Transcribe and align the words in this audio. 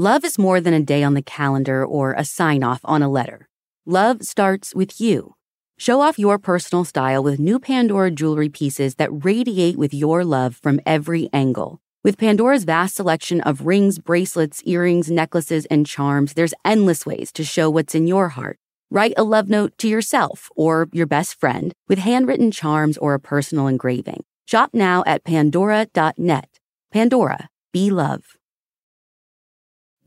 Love 0.00 0.24
is 0.24 0.38
more 0.38 0.62
than 0.62 0.72
a 0.72 0.80
day 0.80 1.02
on 1.02 1.12
the 1.12 1.20
calendar 1.20 1.84
or 1.84 2.14
a 2.14 2.24
sign 2.24 2.62
off 2.62 2.80
on 2.84 3.02
a 3.02 3.08
letter. 3.10 3.46
Love 3.84 4.22
starts 4.22 4.74
with 4.74 4.98
you. 4.98 5.34
Show 5.76 6.00
off 6.00 6.18
your 6.18 6.38
personal 6.38 6.86
style 6.86 7.22
with 7.22 7.38
new 7.38 7.58
Pandora 7.58 8.10
jewelry 8.10 8.48
pieces 8.48 8.94
that 8.94 9.10
radiate 9.12 9.76
with 9.76 9.92
your 9.92 10.24
love 10.24 10.56
from 10.56 10.80
every 10.86 11.28
angle. 11.34 11.82
With 12.02 12.16
Pandora's 12.16 12.64
vast 12.64 12.94
selection 12.94 13.42
of 13.42 13.66
rings, 13.66 13.98
bracelets, 13.98 14.62
earrings, 14.64 15.10
necklaces, 15.10 15.66
and 15.66 15.86
charms, 15.86 16.32
there's 16.32 16.54
endless 16.64 17.04
ways 17.04 17.30
to 17.32 17.44
show 17.44 17.68
what's 17.68 17.94
in 17.94 18.06
your 18.06 18.30
heart. 18.30 18.56
Write 18.90 19.12
a 19.18 19.22
love 19.22 19.50
note 19.50 19.76
to 19.76 19.86
yourself 19.86 20.48
or 20.56 20.88
your 20.92 21.06
best 21.06 21.38
friend 21.38 21.74
with 21.90 21.98
handwritten 21.98 22.50
charms 22.50 22.96
or 22.96 23.12
a 23.12 23.20
personal 23.20 23.66
engraving. 23.66 24.24
Shop 24.46 24.70
now 24.72 25.04
at 25.06 25.24
pandora.net. 25.24 26.48
Pandora, 26.90 27.50
be 27.74 27.90
love. 27.90 28.39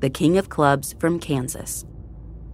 the 0.00 0.08
King 0.08 0.38
of 0.38 0.48
Clubs 0.48 0.94
from 0.98 1.20
Kansas. 1.20 1.84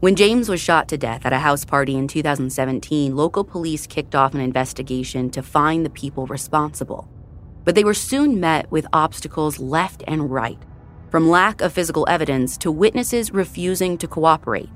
When 0.01 0.17
James 0.17 0.49
was 0.49 0.61
shot 0.61 0.89
to 0.89 0.99
death 0.99 1.25
at 1.25 1.33
a 1.33 1.39
house 1.39 1.65
party 1.65 1.95
in 1.95 2.09
2017, 2.09 3.15
local 3.15 3.45
police 3.45 3.87
kicked 3.87 4.17
off 4.17 4.35
an 4.35 4.41
investigation 4.41 5.31
to 5.31 5.45
find 5.45 5.87
the 5.87 5.91
people 5.91 6.27
responsible. 6.27 7.09
But 7.65 7.77
they 7.77 7.85
were 7.85 7.95
soon 7.95 8.41
met 8.41 8.69
with 8.73 8.89
obstacles 8.93 9.61
left 9.61 10.03
and 10.09 10.29
right, 10.29 10.59
from 11.09 11.31
lack 11.31 11.61
of 11.61 11.73
physical 11.73 12.05
evidence 12.09 12.59
to 12.59 12.73
witnesses 12.73 13.31
refusing 13.31 13.97
to 13.99 14.09
cooperate. 14.09 14.69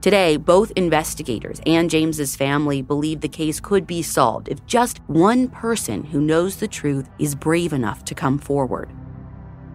Today, 0.00 0.36
both 0.36 0.72
investigators 0.72 1.60
and 1.64 1.88
James's 1.88 2.34
family 2.34 2.82
believe 2.82 3.20
the 3.20 3.28
case 3.28 3.60
could 3.60 3.86
be 3.86 4.02
solved 4.02 4.48
if 4.48 4.66
just 4.66 4.98
one 5.06 5.48
person 5.48 6.02
who 6.02 6.20
knows 6.20 6.56
the 6.56 6.68
truth 6.68 7.08
is 7.20 7.36
brave 7.36 7.72
enough 7.72 8.04
to 8.06 8.16
come 8.16 8.38
forward. 8.38 8.90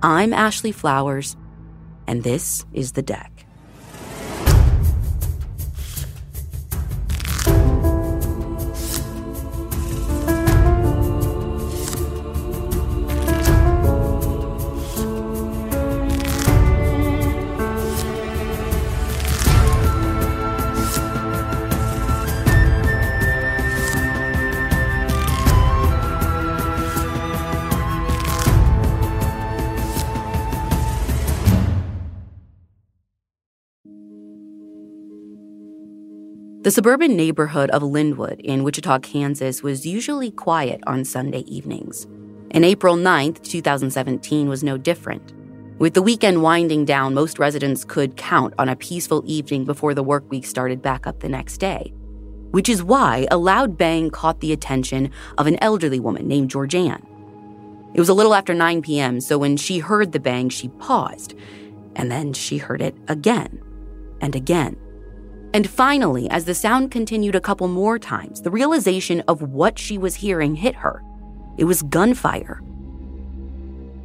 I'm 0.04 0.32
Ashley 0.34 0.72
Flowers 0.72 1.36
and 2.10 2.24
this 2.24 2.66
is 2.74 2.94
the 2.94 3.04
deck. 3.04 3.46
The 36.70 36.74
suburban 36.74 37.16
neighborhood 37.16 37.72
of 37.72 37.82
Linwood 37.82 38.42
in 38.42 38.64
Wichita, 38.64 39.00
Kansas 39.00 39.64
was 39.64 39.88
usually 39.88 40.30
quiet 40.30 40.80
on 40.86 41.04
Sunday 41.04 41.40
evenings. 41.48 42.06
And 42.52 42.64
April 42.64 42.96
9th, 42.96 43.42
2017 43.42 44.48
was 44.48 44.64
no 44.64 44.78
different. 44.78 45.34
With 45.80 45.96
the 45.96 46.04
weekend 46.04 46.44
winding 46.44 46.86
down, 46.86 47.16
most 47.16 47.40
residents 47.40 47.84
could 47.84 48.18
count 48.18 48.54
on 48.60 48.70
a 48.70 48.76
peaceful 48.76 49.24
evening 49.26 49.66
before 49.66 49.96
the 49.96 50.04
work 50.04 50.30
week 50.30 50.46
started 50.46 50.80
back 50.80 51.08
up 51.08 51.22
the 51.22 51.28
next 51.28 51.58
day. 51.58 51.92
Which 52.52 52.70
is 52.70 52.84
why 52.84 53.26
a 53.32 53.38
loud 53.38 53.76
bang 53.76 54.12
caught 54.12 54.40
the 54.40 54.54
attention 54.54 55.10
of 55.40 55.48
an 55.48 55.58
elderly 55.64 56.00
woman 56.00 56.28
named 56.28 56.52
Georgianne. 56.52 57.04
It 57.96 58.00
was 58.00 58.10
a 58.10 58.14
little 58.14 58.36
after 58.36 58.54
9 58.54 58.84
p.m., 58.84 59.22
so 59.22 59.40
when 59.40 59.58
she 59.58 59.80
heard 59.80 60.12
the 60.12 60.20
bang, 60.20 60.50
she 60.50 60.68
paused. 60.68 61.34
And 61.96 62.12
then 62.12 62.32
she 62.34 62.60
heard 62.60 62.84
it 62.84 62.96
again 63.08 63.60
and 64.22 64.36
again. 64.36 64.78
And 65.54 65.68
finally, 65.68 66.30
as 66.30 66.46
the 66.46 66.54
sound 66.54 66.92
continued 66.92 67.34
a 67.34 67.42
couple 67.42 67.68
more 67.68 67.98
times, 67.98 68.42
the 68.42 68.52
realization 68.52 69.22
of 69.28 69.42
what 69.42 69.80
she 69.80 69.98
was 69.98 70.16
hearing 70.16 70.56
hit 70.56 70.76
her. 70.76 71.04
It 71.58 71.64
was 71.64 71.82
gunfire. 71.82 72.62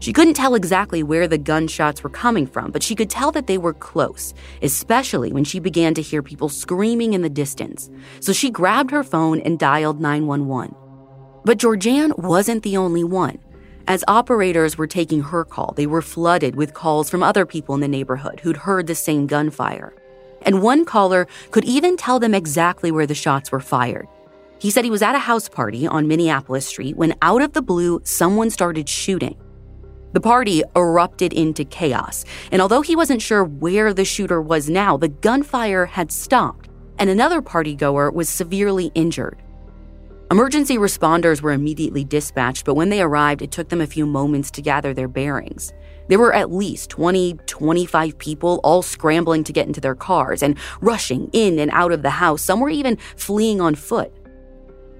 She 0.01 0.13
couldn't 0.13 0.35
tell 0.35 0.55
exactly 0.55 1.03
where 1.03 1.29
the 1.29 1.39
gunshots 1.39 2.03
were 2.03 2.11
coming 2.11 2.47
from, 2.47 2.71
but 2.71 2.83
she 2.83 2.95
could 2.95 3.11
tell 3.11 3.31
that 3.33 3.47
they 3.47 3.59
were 3.59 3.75
close, 3.75 4.33
especially 4.63 5.33
when 5.33 5.45
she 5.45 5.61
began 5.61 5.95
to 5.95 6.03
hear 6.03 6.23
people 6.23 6.49
screaming 6.49 7.13
in 7.13 7.23
the 7.23 7.31
distance. 7.31 7.91
So 8.21 8.33
she 8.33 8.51
grabbed 8.51 8.91
her 8.91 9.05
phone 9.05 9.41
and 9.41 9.59
dialed 9.59 10.01
911. 10.01 10.75
But 11.45 11.59
Georgianne 11.59 12.19
wasn't 12.19 12.63
the 12.63 12.79
only 12.79 13.05
one. 13.05 13.39
As 13.87 14.03
operators 14.09 14.79
were 14.79 14.87
taking 14.87 15.21
her 15.21 15.45
call, 15.45 15.75
they 15.77 15.87
were 15.87 16.03
flooded 16.03 16.57
with 16.57 16.73
calls 16.73 17.11
from 17.11 17.23
other 17.23 17.45
people 17.45 17.75
in 17.75 17.83
the 17.83 17.89
neighborhood 17.89 18.41
who'd 18.41 18.57
heard 18.57 18.87
the 18.87 18.95
same 18.95 19.27
gunfire 19.27 19.95
and 20.45 20.63
one 20.63 20.85
caller 20.85 21.27
could 21.51 21.65
even 21.65 21.97
tell 21.97 22.19
them 22.19 22.35
exactly 22.35 22.91
where 22.91 23.07
the 23.07 23.15
shots 23.15 23.51
were 23.51 23.61
fired. 23.61 24.07
He 24.59 24.71
said 24.71 24.85
he 24.85 24.91
was 24.91 25.03
at 25.03 25.15
a 25.15 25.19
house 25.19 25.49
party 25.49 25.87
on 25.87 26.09
Minneapolis 26.09 26.67
Street 26.67 26.97
when, 26.97 27.15
out 27.23 27.43
of 27.43 27.53
the 27.53 27.63
blue, 27.63 28.01
someone 28.05 28.51
started 28.51 28.89
shooting. 28.89 29.37
The 30.13 30.21
party 30.21 30.63
erupted 30.77 31.33
into 31.33 31.65
chaos, 31.65 32.25
and 32.53 32.63
although 32.63 32.83
he 32.83 32.95
wasn't 32.95 33.21
sure 33.21 33.45
where 33.45 33.93
the 33.93 34.05
shooter 34.05 34.41
was 34.41 34.71
now, 34.71 34.97
the 34.97 35.09
gunfire 35.09 35.87
had 35.87 36.13
stopped, 36.13 36.69
and 36.99 37.11
another 37.11 37.43
partygoer 37.43 38.13
was 38.13 38.29
severely 38.29 38.93
injured. 38.95 39.43
Emergency 40.31 40.79
responders 40.79 41.43
were 41.43 41.53
immediately 41.53 42.05
dispatched, 42.05 42.65
but 42.65 42.75
when 42.75 42.89
they 42.89 43.03
arrived, 43.03 43.43
it 43.43 43.51
took 43.51 43.69
them 43.69 43.81
a 43.81 43.87
few 43.87 44.07
moments 44.07 44.51
to 44.53 44.63
gather 44.63 44.95
their 44.95 45.09
bearings. 45.09 45.73
There 46.09 46.19
were 46.19 46.35
at 46.35 46.53
least 46.53 46.91
20, 46.91 47.39
25 47.47 48.19
people 48.19 48.61
all 48.63 48.83
scrambling 48.83 49.45
to 49.45 49.53
get 49.53 49.67
into 49.67 49.81
their 49.81 49.95
cars 49.95 50.43
and 50.43 50.59
rushing 50.81 51.31
in 51.33 51.59
and 51.59 51.71
out 51.71 51.93
of 51.93 52.03
the 52.03 52.11
house. 52.11 52.43
Some 52.43 52.61
were 52.61 52.71
even 52.71 52.97
fleeing 53.17 53.61
on 53.61 53.75
foot. 53.75 54.13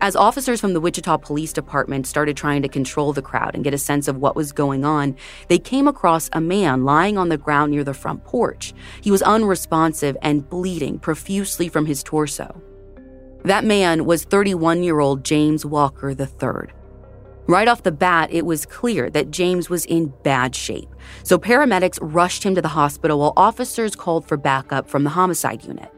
As 0.01 0.17
officers 0.17 0.61
from 0.61 0.75
the 0.75 0.81
Wichita 0.81 1.17
Police 1.19 1.53
Department 1.53 2.07
started 2.07 2.37
trying 2.37 2.61
to 2.63 2.69
control 2.69 3.13
the 3.13 3.23
crowd 3.23 3.55
and 3.55 3.65
get 3.65 3.73
a 3.73 3.79
sense 3.79 4.07
of 4.07 4.19
what 4.19 4.37
was 4.37 4.53
going 4.53 4.85
on, 4.85 5.17
they 5.49 5.59
came 5.59 5.89
across 5.89 6.29
a 6.33 6.41
man 6.41 6.85
lying 6.85 7.17
on 7.17 7.31
the 7.31 7.39
ground 7.39 7.73
near 7.73 7.85
the 7.85 7.95
front 7.95 8.23
porch. 8.25 8.75
He 9.01 9.11
was 9.11 9.23
unresponsive 9.23 10.17
and 10.21 10.47
bleeding 10.49 10.99
profusely 10.99 11.69
from 11.69 11.87
his 11.87 12.03
torso. 12.03 12.61
That 13.45 13.65
man 13.65 14.05
was 14.05 14.25
31 14.25 14.83
year 14.83 15.01
old 15.01 15.25
James 15.25 15.65
Walker 15.65 16.11
III. 16.11 16.84
Right 17.47 17.69
off 17.69 17.83
the 17.83 17.93
bat, 17.93 18.31
it 18.33 18.47
was 18.47 18.65
clear 18.65 19.11
that 19.11 19.31
James 19.31 19.69
was 19.69 19.85
in 19.85 20.13
bad 20.23 20.55
shape. 20.55 20.89
So 21.25 21.39
paramedics 21.39 21.99
rushed 22.01 22.43
him 22.43 22.55
to 22.55 22.63
the 22.63 22.69
hospital 22.69 23.19
while 23.19 23.35
officers 23.37 23.95
called 23.95 24.27
for 24.27 24.37
backup 24.37 24.89
from 24.89 25.05
the 25.05 25.11
homicide 25.11 25.65
unit. 25.65 25.93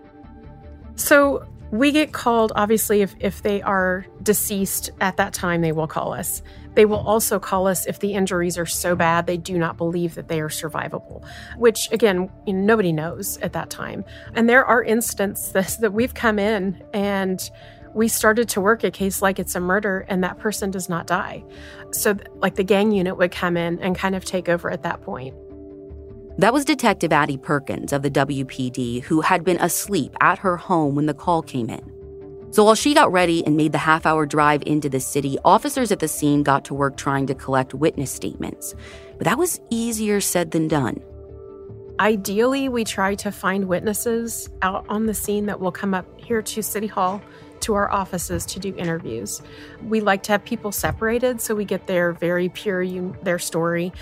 So 0.96 1.46
we 1.70 1.92
get 1.92 2.12
called, 2.12 2.52
obviously, 2.54 3.02
if, 3.02 3.14
if 3.20 3.42
they 3.42 3.60
are 3.62 4.06
deceased 4.22 4.90
at 5.00 5.16
that 5.16 5.32
time, 5.32 5.60
they 5.60 5.72
will 5.72 5.86
call 5.86 6.12
us. 6.12 6.42
They 6.74 6.84
will 6.84 6.98
also 6.98 7.38
call 7.38 7.66
us 7.66 7.86
if 7.86 8.00
the 8.00 8.14
injuries 8.14 8.58
are 8.58 8.66
so 8.66 8.94
bad 8.94 9.26
they 9.26 9.36
do 9.36 9.58
not 9.58 9.76
believe 9.76 10.14
that 10.14 10.28
they 10.28 10.40
are 10.40 10.48
survivable, 10.48 11.24
which 11.56 11.90
again, 11.92 12.30
nobody 12.46 12.92
knows 12.92 13.38
at 13.38 13.52
that 13.54 13.70
time. 13.70 14.04
And 14.34 14.48
there 14.48 14.64
are 14.64 14.82
instances 14.82 15.76
that 15.80 15.92
we've 15.92 16.14
come 16.14 16.38
in 16.38 16.82
and 16.92 17.50
we 17.96 18.08
started 18.08 18.46
to 18.50 18.60
work 18.60 18.84
a 18.84 18.90
case 18.90 19.22
like 19.22 19.38
it's 19.38 19.54
a 19.54 19.60
murder 19.60 20.04
and 20.08 20.22
that 20.22 20.38
person 20.38 20.70
does 20.70 20.88
not 20.88 21.06
die. 21.06 21.42
So, 21.92 22.14
like 22.36 22.54
the 22.54 22.62
gang 22.62 22.92
unit 22.92 23.16
would 23.16 23.32
come 23.32 23.56
in 23.56 23.80
and 23.80 23.96
kind 23.96 24.14
of 24.14 24.22
take 24.22 24.50
over 24.50 24.70
at 24.70 24.82
that 24.82 25.00
point. 25.00 25.34
That 26.36 26.52
was 26.52 26.66
Detective 26.66 27.10
Addie 27.10 27.38
Perkins 27.38 27.94
of 27.94 28.02
the 28.02 28.10
WPD, 28.10 29.02
who 29.02 29.22
had 29.22 29.42
been 29.42 29.56
asleep 29.56 30.14
at 30.20 30.38
her 30.40 30.58
home 30.58 30.94
when 30.94 31.06
the 31.06 31.14
call 31.14 31.40
came 31.40 31.70
in. 31.70 31.80
So 32.50 32.64
while 32.64 32.74
she 32.74 32.92
got 32.92 33.10
ready 33.10 33.44
and 33.46 33.56
made 33.56 33.72
the 33.72 33.78
half 33.78 34.04
hour 34.04 34.26
drive 34.26 34.62
into 34.66 34.90
the 34.90 35.00
city, 35.00 35.38
officers 35.42 35.90
at 35.90 36.00
the 36.00 36.08
scene 36.08 36.42
got 36.42 36.66
to 36.66 36.74
work 36.74 36.98
trying 36.98 37.26
to 37.28 37.34
collect 37.34 37.72
witness 37.72 38.10
statements. 38.10 38.74
But 39.16 39.24
that 39.24 39.38
was 39.38 39.58
easier 39.70 40.20
said 40.20 40.50
than 40.50 40.68
done. 40.68 41.02
Ideally, 41.98 42.68
we 42.68 42.84
try 42.84 43.14
to 43.14 43.32
find 43.32 43.68
witnesses 43.68 44.50
out 44.60 44.84
on 44.90 45.06
the 45.06 45.14
scene 45.14 45.46
that 45.46 45.60
will 45.60 45.72
come 45.72 45.94
up 45.94 46.06
here 46.20 46.42
to 46.42 46.62
City 46.62 46.86
Hall 46.86 47.22
to 47.62 47.74
our 47.74 47.90
offices 47.90 48.46
to 48.46 48.60
do 48.60 48.74
interviews. 48.76 49.42
We 49.82 50.00
like 50.00 50.22
to 50.24 50.32
have 50.32 50.44
people 50.44 50.72
separated 50.72 51.40
so 51.40 51.54
we 51.54 51.64
get 51.64 51.86
their 51.86 52.12
very 52.12 52.48
pure 52.48 52.84
their 53.22 53.38
story. 53.38 53.92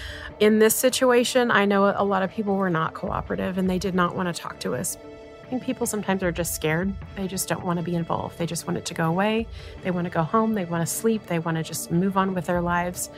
In 0.41 0.59
this 0.59 0.75
situation, 0.75 1.51
I 1.51 1.65
know 1.65 1.95
a 1.97 2.05
lot 2.05 2.23
of 2.23 2.31
people 2.31 2.57
were 2.57 2.71
not 2.71 2.95
cooperative 2.95 3.59
and 3.59 3.69
they 3.69 3.79
did 3.79 3.95
not 3.95 4.15
want 4.15 4.35
to 4.35 4.41
talk 4.41 4.61
to 4.61 4.75
us. 4.75 4.97
I 5.43 5.47
think 5.47 5.63
people 5.63 5.87
sometimes 5.87 6.23
are 6.23 6.33
just 6.33 6.55
scared. 6.55 6.95
They 7.17 7.27
just 7.27 7.49
don't 7.49 7.65
want 7.65 7.79
to 7.79 7.85
be 7.85 7.95
involved. 7.95 8.39
They 8.39 8.47
just 8.47 8.67
want 8.67 8.79
it 8.79 8.87
to 8.87 8.95
go 8.95 9.07
away. 9.07 9.47
They 9.83 9.91
want 9.91 10.07
to 10.07 10.11
go 10.11 10.23
home. 10.23 10.55
They 10.55 10.65
want 10.65 10.87
to 10.87 10.93
sleep. 10.93 11.27
They 11.27 11.39
want 11.39 11.59
to 11.59 11.63
just 11.63 11.91
move 11.91 12.17
on 12.17 12.33
with 12.33 12.47
their 12.47 12.63
lives. 12.63 13.11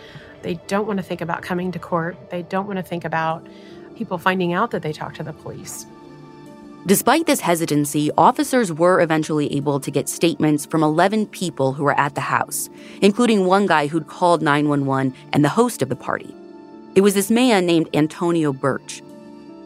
They 0.42 0.54
don't 0.66 0.86
want 0.86 0.98
to 0.98 1.04
think 1.04 1.20
about 1.20 1.42
coming 1.42 1.70
to 1.72 1.78
court. 1.78 2.30
They 2.30 2.42
don't 2.42 2.66
want 2.66 2.78
to 2.78 2.82
think 2.82 3.04
about 3.04 3.46
people 3.94 4.18
finding 4.18 4.52
out 4.52 4.72
that 4.72 4.82
they 4.82 4.92
talked 4.92 5.16
to 5.16 5.22
the 5.22 5.32
police. 5.32 5.86
Despite 6.86 7.26
this 7.26 7.40
hesitancy, 7.40 8.12
officers 8.16 8.72
were 8.72 9.00
eventually 9.00 9.52
able 9.56 9.80
to 9.80 9.90
get 9.90 10.08
statements 10.08 10.64
from 10.64 10.84
11 10.84 11.26
people 11.26 11.72
who 11.72 11.82
were 11.82 11.98
at 11.98 12.14
the 12.14 12.20
house, 12.20 12.70
including 13.02 13.44
one 13.44 13.66
guy 13.66 13.88
who'd 13.88 14.06
called 14.06 14.40
911 14.40 15.12
and 15.32 15.44
the 15.44 15.48
host 15.48 15.82
of 15.82 15.88
the 15.88 15.96
party. 15.96 16.32
It 16.94 17.00
was 17.00 17.14
this 17.14 17.28
man 17.28 17.66
named 17.66 17.88
Antonio 17.92 18.52
Birch. 18.52 19.02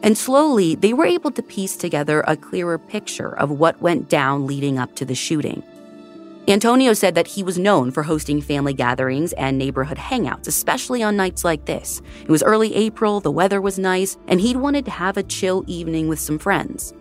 And 0.01 0.17
slowly, 0.17 0.73
they 0.73 0.93
were 0.93 1.05
able 1.05 1.29
to 1.29 1.43
piece 1.43 1.77
together 1.77 2.23
a 2.25 2.35
clearer 2.35 2.79
picture 2.79 3.37
of 3.37 3.51
what 3.51 3.79
went 3.83 4.09
down 4.09 4.47
leading 4.47 4.79
up 4.79 4.95
to 4.95 5.05
the 5.05 5.13
shooting. 5.13 5.61
Antonio 6.47 6.93
said 6.93 7.13
that 7.13 7.27
he 7.27 7.43
was 7.43 7.59
known 7.59 7.91
for 7.91 8.01
hosting 8.01 8.41
family 8.41 8.73
gatherings 8.73 9.31
and 9.33 9.59
neighborhood 9.59 9.99
hangouts, 9.99 10.47
especially 10.47 11.03
on 11.03 11.17
nights 11.17 11.45
like 11.45 11.65
this. 11.65 12.01
It 12.23 12.31
was 12.31 12.41
early 12.41 12.73
April, 12.73 13.19
the 13.19 13.29
weather 13.29 13.61
was 13.61 13.77
nice, 13.77 14.17
and 14.27 14.41
he'd 14.41 14.57
wanted 14.57 14.85
to 14.85 14.91
have 14.91 15.17
a 15.17 15.23
chill 15.23 15.63
evening 15.67 16.07
with 16.07 16.19
some 16.19 16.39
friends. 16.39 16.95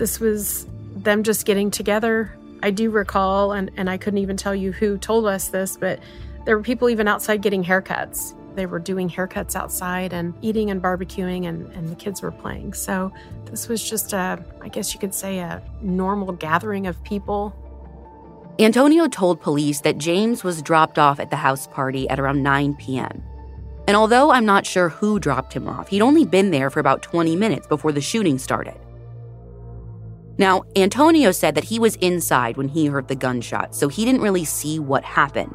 This 0.00 0.18
was 0.18 0.66
them 0.96 1.22
just 1.22 1.44
getting 1.44 1.70
together. 1.70 2.34
I 2.62 2.70
do 2.70 2.88
recall, 2.88 3.52
and, 3.52 3.70
and 3.76 3.90
I 3.90 3.98
couldn't 3.98 4.16
even 4.16 4.38
tell 4.38 4.54
you 4.54 4.72
who 4.72 4.96
told 4.96 5.26
us 5.26 5.48
this, 5.48 5.76
but 5.76 6.00
there 6.46 6.56
were 6.56 6.62
people 6.62 6.88
even 6.88 7.06
outside 7.06 7.42
getting 7.42 7.62
haircuts. 7.62 8.34
They 8.54 8.64
were 8.64 8.78
doing 8.78 9.10
haircuts 9.10 9.54
outside 9.54 10.14
and 10.14 10.32
eating 10.40 10.70
and 10.70 10.82
barbecuing, 10.82 11.46
and, 11.46 11.70
and 11.72 11.90
the 11.90 11.94
kids 11.96 12.22
were 12.22 12.30
playing. 12.30 12.72
So 12.72 13.12
this 13.44 13.68
was 13.68 13.86
just 13.86 14.14
a, 14.14 14.42
I 14.62 14.68
guess 14.68 14.94
you 14.94 15.00
could 15.00 15.14
say, 15.14 15.38
a 15.40 15.62
normal 15.82 16.32
gathering 16.32 16.86
of 16.86 17.02
people 17.04 17.54
Antonio 18.58 19.06
told 19.06 19.40
police 19.40 19.80
that 19.80 19.96
James 19.98 20.44
was 20.44 20.60
dropped 20.60 20.98
off 20.98 21.20
at 21.20 21.30
the 21.30 21.36
house 21.36 21.66
party 21.66 22.08
at 22.08 22.18
around 22.18 22.42
9 22.42 22.74
p.m. 22.74 23.22
And 23.86 23.96
although 23.96 24.30
I'm 24.30 24.46
not 24.46 24.66
sure 24.66 24.88
who 24.88 25.18
dropped 25.18 25.52
him 25.52 25.68
off, 25.68 25.88
he'd 25.88 26.02
only 26.02 26.24
been 26.24 26.50
there 26.50 26.70
for 26.70 26.78
about 26.80 27.02
20 27.02 27.36
minutes 27.36 27.66
before 27.66 27.92
the 27.92 28.00
shooting 28.00 28.38
started. 28.38 28.78
Now, 30.40 30.62
Antonio 30.74 31.32
said 31.32 31.54
that 31.56 31.64
he 31.64 31.78
was 31.78 31.96
inside 31.96 32.56
when 32.56 32.68
he 32.68 32.86
heard 32.86 33.08
the 33.08 33.14
gunshot, 33.14 33.74
so 33.74 33.88
he 33.88 34.06
didn't 34.06 34.22
really 34.22 34.46
see 34.46 34.78
what 34.78 35.04
happened. 35.04 35.54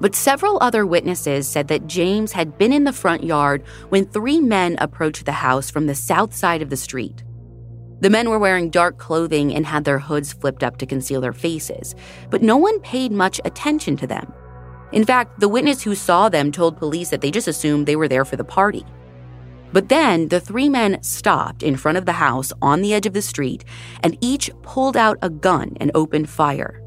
But 0.00 0.14
several 0.14 0.56
other 0.62 0.86
witnesses 0.86 1.46
said 1.46 1.68
that 1.68 1.86
James 1.86 2.32
had 2.32 2.56
been 2.56 2.72
in 2.72 2.84
the 2.84 2.92
front 2.94 3.22
yard 3.22 3.66
when 3.90 4.06
three 4.06 4.40
men 4.40 4.78
approached 4.80 5.26
the 5.26 5.32
house 5.32 5.70
from 5.70 5.84
the 5.84 5.94
south 5.94 6.34
side 6.34 6.62
of 6.62 6.70
the 6.70 6.76
street. 6.78 7.22
The 8.00 8.08
men 8.08 8.30
were 8.30 8.38
wearing 8.38 8.70
dark 8.70 8.96
clothing 8.96 9.54
and 9.54 9.66
had 9.66 9.84
their 9.84 9.98
hoods 9.98 10.32
flipped 10.32 10.62
up 10.64 10.78
to 10.78 10.86
conceal 10.86 11.20
their 11.20 11.34
faces, 11.34 11.94
but 12.30 12.42
no 12.42 12.56
one 12.56 12.80
paid 12.80 13.12
much 13.12 13.42
attention 13.44 13.94
to 13.98 14.06
them. 14.06 14.32
In 14.92 15.04
fact, 15.04 15.38
the 15.38 15.50
witness 15.50 15.82
who 15.82 15.94
saw 15.94 16.30
them 16.30 16.50
told 16.50 16.78
police 16.78 17.10
that 17.10 17.20
they 17.20 17.30
just 17.30 17.46
assumed 17.46 17.84
they 17.84 17.96
were 17.96 18.08
there 18.08 18.24
for 18.24 18.36
the 18.36 18.42
party. 18.44 18.86
But 19.74 19.88
then 19.88 20.28
the 20.28 20.38
three 20.38 20.68
men 20.68 21.02
stopped 21.02 21.64
in 21.64 21.76
front 21.76 21.98
of 21.98 22.06
the 22.06 22.12
house 22.12 22.52
on 22.62 22.80
the 22.80 22.94
edge 22.94 23.06
of 23.06 23.12
the 23.12 23.20
street 23.20 23.64
and 24.04 24.16
each 24.20 24.48
pulled 24.62 24.96
out 24.96 25.18
a 25.20 25.28
gun 25.28 25.76
and 25.80 25.90
opened 25.96 26.30
fire. 26.30 26.80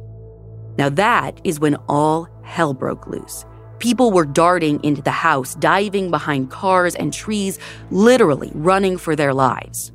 Now 0.78 0.88
that 0.88 1.42
is 1.44 1.60
when 1.60 1.76
all 1.90 2.30
hell 2.44 2.74
broke 2.74 3.06
loose. 3.06 3.44
People 3.80 4.12
were 4.12 4.24
darting 4.24 4.82
into 4.86 5.02
the 5.02 5.12
house, 5.12 5.54
diving 5.56 6.12
behind 6.12 6.50
cars 6.50 6.96
and 6.96 7.12
trees, 7.12 7.60
literally 7.92 8.54
running 8.54 8.98
for 8.98 9.18
their 9.18 9.34
lives. 9.34 9.92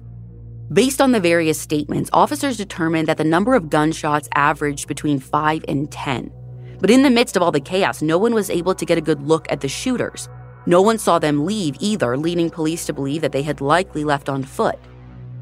Based 0.70 1.00
on 1.00 1.12
the 1.12 1.20
various 1.20 1.58
statements, 1.58 2.10
officers 2.12 2.58
determined 2.58 3.08
that 3.08 3.16
the 3.16 3.24
number 3.24 3.54
of 3.54 3.70
gunshots 3.70 4.28
averaged 4.34 4.86
between 4.86 5.18
5 5.18 5.64
and 5.66 5.90
10. 5.90 6.30
But 6.78 6.90
in 6.90 7.04
the 7.04 7.10
midst 7.10 7.38
of 7.38 7.42
all 7.42 7.52
the 7.52 7.60
chaos, 7.60 8.02
no 8.02 8.18
one 8.18 8.34
was 8.34 8.50
able 8.50 8.74
to 8.74 8.84
get 8.84 8.98
a 8.98 9.02
good 9.08 9.22
look 9.22 9.50
at 9.50 9.62
the 9.62 9.68
shooters. 9.68 10.28
No 10.66 10.80
one 10.80 10.98
saw 10.98 11.18
them 11.18 11.44
leave 11.44 11.76
either, 11.80 12.16
leading 12.16 12.50
police 12.50 12.86
to 12.86 12.92
believe 12.92 13.22
that 13.22 13.32
they 13.32 13.42
had 13.42 13.60
likely 13.60 14.04
left 14.04 14.28
on 14.28 14.44
foot. 14.44 14.78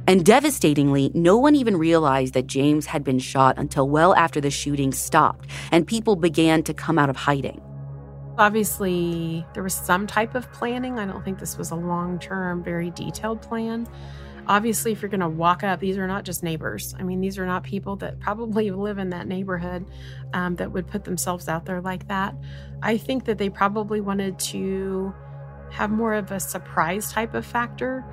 And 0.07 0.25
devastatingly, 0.25 1.11
no 1.15 1.37
one 1.37 1.55
even 1.55 1.77
realized 1.77 2.35
that 2.35 2.47
James 2.47 2.87
had 2.87 3.05
been 3.05 3.19
shot 3.19 3.59
until 3.59 3.89
well 3.89 4.15
after 4.15 4.41
the 4.41 4.51
shooting 4.51 4.93
stopped 4.93 5.49
and 5.71 5.87
people 5.87 6.17
began 6.17 6.63
to 6.65 6.75
come 6.75 6.99
out 6.99 7.11
of 7.11 7.17
hiding. 7.17 7.61
Obviously, 8.39 9.45
there 9.53 9.63
was 9.63 9.75
some 9.75 10.07
type 10.07 10.35
of 10.35 10.51
planning. 10.53 10.99
I 10.99 11.05
don't 11.05 11.23
think 11.25 11.39
this 11.39 11.59
was 11.59 11.71
a 11.71 11.77
long 11.77 12.19
term, 12.19 12.65
very 12.65 12.91
detailed 12.91 13.43
plan 13.43 13.87
obviously 14.51 14.91
if 14.91 15.01
you're 15.01 15.09
going 15.09 15.21
to 15.21 15.29
walk 15.29 15.63
up 15.63 15.79
these 15.79 15.97
are 15.97 16.09
not 16.09 16.25
just 16.25 16.43
neighbors. 16.43 16.95
I 16.99 17.05
mean 17.05 17.21
these 17.21 17.39
are 17.39 17.47
not 17.47 17.63
people 17.63 17.97
that 17.97 18.19
probably 18.19 18.71
live 18.87 18.99
in 18.99 19.11
that 19.11 19.27
neighborhood 19.27 19.87
um, 20.35 20.57
that 20.57 20.73
would 20.73 20.87
put 20.89 21.05
themselves 21.05 21.49
out 21.49 21.65
there 21.65 21.81
like 21.81 22.09
that. 22.09 22.35
I 22.83 22.99
think 22.99 23.25
that 23.25 23.39
they 23.39 23.49
probably 23.49 24.01
wanted 24.01 24.39
to 24.51 25.15
have 25.71 25.91
more 25.91 26.15
of 26.15 26.33
a 26.33 26.41
surprise 26.41 27.13
type 27.13 27.33
of 27.35 27.47
factor. 27.47 28.05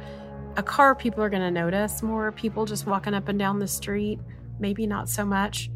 A 0.57 0.63
car 0.63 0.93
people 0.93 1.23
are 1.23 1.29
going 1.29 1.41
to 1.41 1.51
notice 1.51 2.03
more 2.03 2.31
people 2.31 2.65
just 2.65 2.85
walking 2.85 3.15
up 3.15 3.27
and 3.27 3.39
down 3.39 3.57
the 3.59 3.67
street 3.67 4.19
maybe 4.59 4.87
not 4.87 5.09
so 5.09 5.25
much. 5.25 5.69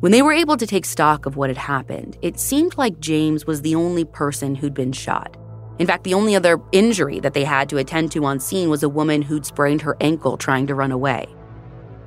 When 0.00 0.12
they 0.12 0.22
were 0.22 0.32
able 0.32 0.56
to 0.56 0.66
take 0.66 0.86
stock 0.86 1.26
of 1.26 1.36
what 1.36 1.50
had 1.50 1.58
happened, 1.58 2.16
it 2.22 2.40
seemed 2.40 2.78
like 2.78 3.00
James 3.00 3.46
was 3.46 3.60
the 3.60 3.74
only 3.74 4.04
person 4.04 4.54
who'd 4.54 4.72
been 4.72 4.92
shot. 4.92 5.36
In 5.80 5.86
fact, 5.86 6.04
the 6.04 6.12
only 6.12 6.36
other 6.36 6.60
injury 6.72 7.20
that 7.20 7.32
they 7.32 7.42
had 7.42 7.70
to 7.70 7.78
attend 7.78 8.12
to 8.12 8.26
on 8.26 8.38
scene 8.38 8.68
was 8.68 8.82
a 8.82 8.88
woman 8.88 9.22
who'd 9.22 9.46
sprained 9.46 9.80
her 9.80 9.96
ankle 9.98 10.36
trying 10.36 10.66
to 10.66 10.74
run 10.74 10.92
away. 10.92 11.26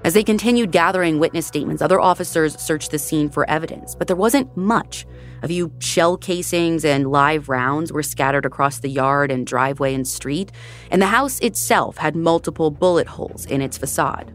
As 0.04 0.14
they 0.14 0.24
continued 0.24 0.72
gathering 0.72 1.18
witness 1.18 1.48
statements, 1.48 1.82
other 1.82 2.00
officers 2.00 2.62
searched 2.62 2.92
the 2.92 3.00
scene 3.00 3.30
for 3.30 3.50
evidence, 3.50 3.96
but 3.96 4.06
there 4.06 4.16
wasn't 4.16 4.56
much. 4.56 5.08
A 5.42 5.48
few 5.48 5.74
shell 5.80 6.18
casings 6.18 6.86
and 6.86 7.10
live 7.10 7.50
rounds 7.50 7.92
were 7.92 8.04
scattered 8.04 8.46
across 8.46 8.78
the 8.78 8.90
yard 8.90 9.32
and 9.32 9.48
driveway 9.48 9.96
and 9.96 10.08
street, 10.08 10.52
and 10.92 11.02
the 11.02 11.08
house 11.08 11.40
itself 11.40 11.98
had 11.98 12.16
multiple 12.16 12.70
bullet 12.70 13.08
holes 13.08 13.48
in 13.48 13.60
its 13.60 13.80
facade. 13.80 14.32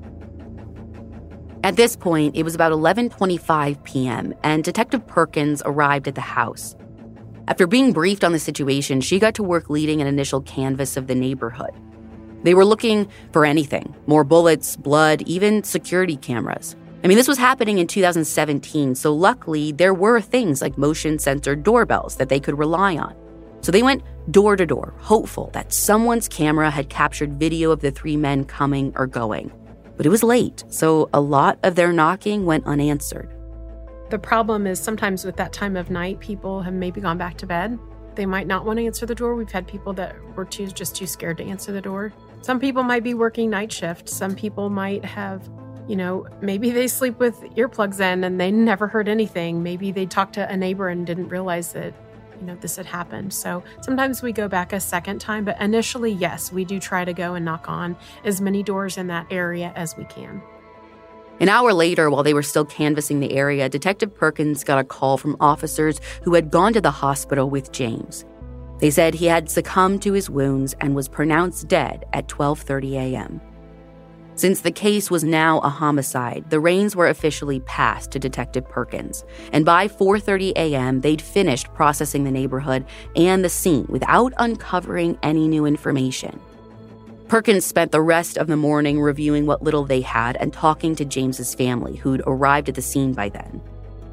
At 1.62 1.76
this 1.76 1.94
point, 1.94 2.34
it 2.34 2.42
was 2.42 2.56
about 2.56 2.72
11:25 2.72 3.84
p.m., 3.84 4.34
and 4.42 4.64
Detective 4.64 5.06
Perkins 5.06 5.62
arrived 5.64 6.08
at 6.08 6.16
the 6.16 6.22
house. 6.22 6.74
After 7.48 7.66
being 7.66 7.94
briefed 7.94 8.24
on 8.24 8.32
the 8.32 8.38
situation, 8.38 9.00
she 9.00 9.18
got 9.18 9.34
to 9.36 9.42
work 9.42 9.70
leading 9.70 10.02
an 10.02 10.06
initial 10.06 10.42
canvass 10.42 10.98
of 10.98 11.06
the 11.06 11.14
neighborhood. 11.14 11.70
They 12.42 12.52
were 12.52 12.64
looking 12.64 13.08
for 13.32 13.46
anything 13.46 13.94
more 14.06 14.22
bullets, 14.22 14.76
blood, 14.76 15.22
even 15.22 15.64
security 15.64 16.18
cameras. 16.18 16.76
I 17.02 17.06
mean, 17.06 17.16
this 17.16 17.26
was 17.26 17.38
happening 17.38 17.78
in 17.78 17.86
2017, 17.86 18.94
so 18.94 19.14
luckily 19.14 19.72
there 19.72 19.94
were 19.94 20.20
things 20.20 20.60
like 20.60 20.76
motion 20.76 21.18
sensor 21.18 21.56
doorbells 21.56 22.16
that 22.16 22.28
they 22.28 22.38
could 22.38 22.58
rely 22.58 22.98
on. 22.98 23.16
So 23.62 23.72
they 23.72 23.82
went 23.82 24.02
door 24.30 24.54
to 24.54 24.66
door, 24.66 24.92
hopeful 24.98 25.48
that 25.54 25.72
someone's 25.72 26.28
camera 26.28 26.70
had 26.70 26.90
captured 26.90 27.40
video 27.40 27.70
of 27.70 27.80
the 27.80 27.90
three 27.90 28.18
men 28.18 28.44
coming 28.44 28.92
or 28.94 29.06
going. 29.06 29.50
But 29.96 30.04
it 30.04 30.10
was 30.10 30.22
late, 30.22 30.64
so 30.68 31.08
a 31.14 31.20
lot 31.20 31.58
of 31.62 31.76
their 31.76 31.94
knocking 31.94 32.44
went 32.44 32.66
unanswered. 32.66 33.37
The 34.10 34.18
problem 34.18 34.66
is 34.66 34.80
sometimes 34.80 35.24
with 35.26 35.36
that 35.36 35.52
time 35.52 35.76
of 35.76 35.90
night, 35.90 36.18
people 36.18 36.62
have 36.62 36.72
maybe 36.72 37.00
gone 37.00 37.18
back 37.18 37.36
to 37.38 37.46
bed. 37.46 37.78
They 38.14 38.24
might 38.24 38.46
not 38.46 38.64
want 38.64 38.78
to 38.78 38.86
answer 38.86 39.04
the 39.04 39.14
door. 39.14 39.34
We've 39.34 39.50
had 39.50 39.66
people 39.68 39.92
that 39.94 40.16
were 40.34 40.46
too 40.46 40.66
just 40.68 40.96
too 40.96 41.06
scared 41.06 41.36
to 41.38 41.44
answer 41.44 41.72
the 41.72 41.82
door. 41.82 42.12
Some 42.40 42.58
people 42.58 42.82
might 42.82 43.04
be 43.04 43.12
working 43.12 43.50
night 43.50 43.70
shift. 43.70 44.08
Some 44.08 44.34
people 44.34 44.70
might 44.70 45.04
have, 45.04 45.46
you 45.86 45.94
know, 45.94 46.26
maybe 46.40 46.70
they 46.70 46.88
sleep 46.88 47.18
with 47.18 47.38
earplugs 47.54 48.00
in 48.00 48.24
and 48.24 48.40
they 48.40 48.50
never 48.50 48.86
heard 48.86 49.08
anything. 49.08 49.62
Maybe 49.62 49.92
they 49.92 50.06
talked 50.06 50.32
to 50.34 50.50
a 50.50 50.56
neighbor 50.56 50.88
and 50.88 51.06
didn't 51.06 51.28
realize 51.28 51.74
that, 51.74 51.92
you 52.40 52.46
know, 52.46 52.56
this 52.56 52.76
had 52.76 52.86
happened. 52.86 53.34
So 53.34 53.62
sometimes 53.82 54.22
we 54.22 54.32
go 54.32 54.48
back 54.48 54.72
a 54.72 54.80
second 54.80 55.20
time, 55.20 55.44
but 55.44 55.60
initially, 55.60 56.12
yes, 56.12 56.50
we 56.50 56.64
do 56.64 56.80
try 56.80 57.04
to 57.04 57.12
go 57.12 57.34
and 57.34 57.44
knock 57.44 57.68
on 57.68 57.94
as 58.24 58.40
many 58.40 58.62
doors 58.62 58.96
in 58.96 59.08
that 59.08 59.26
area 59.30 59.70
as 59.76 59.98
we 59.98 60.04
can. 60.06 60.40
An 61.40 61.48
hour 61.48 61.72
later, 61.72 62.10
while 62.10 62.24
they 62.24 62.34
were 62.34 62.42
still 62.42 62.64
canvassing 62.64 63.20
the 63.20 63.32
area, 63.32 63.68
Detective 63.68 64.12
Perkins 64.12 64.64
got 64.64 64.80
a 64.80 64.84
call 64.84 65.16
from 65.18 65.36
officers 65.38 66.00
who 66.22 66.34
had 66.34 66.50
gone 66.50 66.72
to 66.72 66.80
the 66.80 66.90
hospital 66.90 67.48
with 67.48 67.70
James. 67.70 68.24
They 68.80 68.90
said 68.90 69.14
he 69.14 69.26
had 69.26 69.48
succumbed 69.48 70.02
to 70.02 70.12
his 70.12 70.28
wounds 70.28 70.74
and 70.80 70.96
was 70.96 71.08
pronounced 71.08 71.68
dead 71.68 72.04
at 72.12 72.28
12:30 72.28 72.92
a.m. 72.94 73.40
Since 74.34 74.60
the 74.60 74.70
case 74.70 75.10
was 75.10 75.24
now 75.24 75.58
a 75.60 75.68
homicide, 75.68 76.48
the 76.48 76.60
reins 76.60 76.94
were 76.94 77.08
officially 77.08 77.58
passed 77.60 78.12
to 78.12 78.20
Detective 78.20 78.68
Perkins, 78.68 79.24
and 79.52 79.64
by 79.64 79.88
4:30 79.88 80.52
a.m., 80.56 81.00
they'd 81.00 81.22
finished 81.22 81.72
processing 81.74 82.24
the 82.24 82.30
neighborhood 82.30 82.84
and 83.16 83.44
the 83.44 83.48
scene 83.48 83.86
without 83.88 84.32
uncovering 84.38 85.18
any 85.22 85.48
new 85.48 85.66
information. 85.66 86.40
Perkins 87.28 87.66
spent 87.66 87.92
the 87.92 88.00
rest 88.00 88.38
of 88.38 88.46
the 88.46 88.56
morning 88.56 89.02
reviewing 89.02 89.44
what 89.44 89.62
little 89.62 89.84
they 89.84 90.00
had 90.00 90.38
and 90.38 90.50
talking 90.50 90.96
to 90.96 91.04
James's 91.04 91.54
family, 91.54 91.96
who'd 91.96 92.22
arrived 92.26 92.70
at 92.70 92.74
the 92.74 92.80
scene 92.80 93.12
by 93.12 93.28
then. 93.28 93.60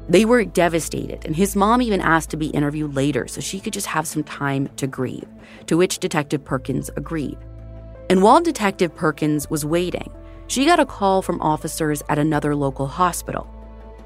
They 0.06 0.26
were 0.26 0.44
devastated, 0.44 1.24
and 1.24 1.34
his 1.34 1.56
mom 1.56 1.80
even 1.80 2.02
asked 2.02 2.28
to 2.30 2.36
be 2.36 2.48
interviewed 2.48 2.94
later 2.94 3.26
so 3.26 3.40
she 3.40 3.58
could 3.58 3.72
just 3.72 3.86
have 3.86 4.06
some 4.06 4.22
time 4.22 4.68
to 4.76 4.86
grieve, 4.86 5.26
to 5.66 5.78
which 5.78 5.98
Detective 5.98 6.44
Perkins 6.44 6.90
agreed. 6.94 7.38
And 8.10 8.22
while 8.22 8.42
Detective 8.42 8.94
Perkins 8.94 9.48
was 9.48 9.64
waiting, 9.64 10.12
she 10.46 10.66
got 10.66 10.78
a 10.78 10.86
call 10.86 11.22
from 11.22 11.40
officers 11.40 12.02
at 12.10 12.18
another 12.18 12.54
local 12.54 12.86
hospital. 12.86 13.48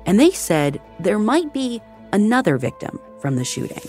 And 0.06 0.20
they 0.20 0.30
said 0.30 0.80
there 1.00 1.18
might 1.18 1.52
be 1.52 1.82
another 2.12 2.58
victim 2.58 3.00
from 3.20 3.34
the 3.34 3.44
shooting. 3.44 3.82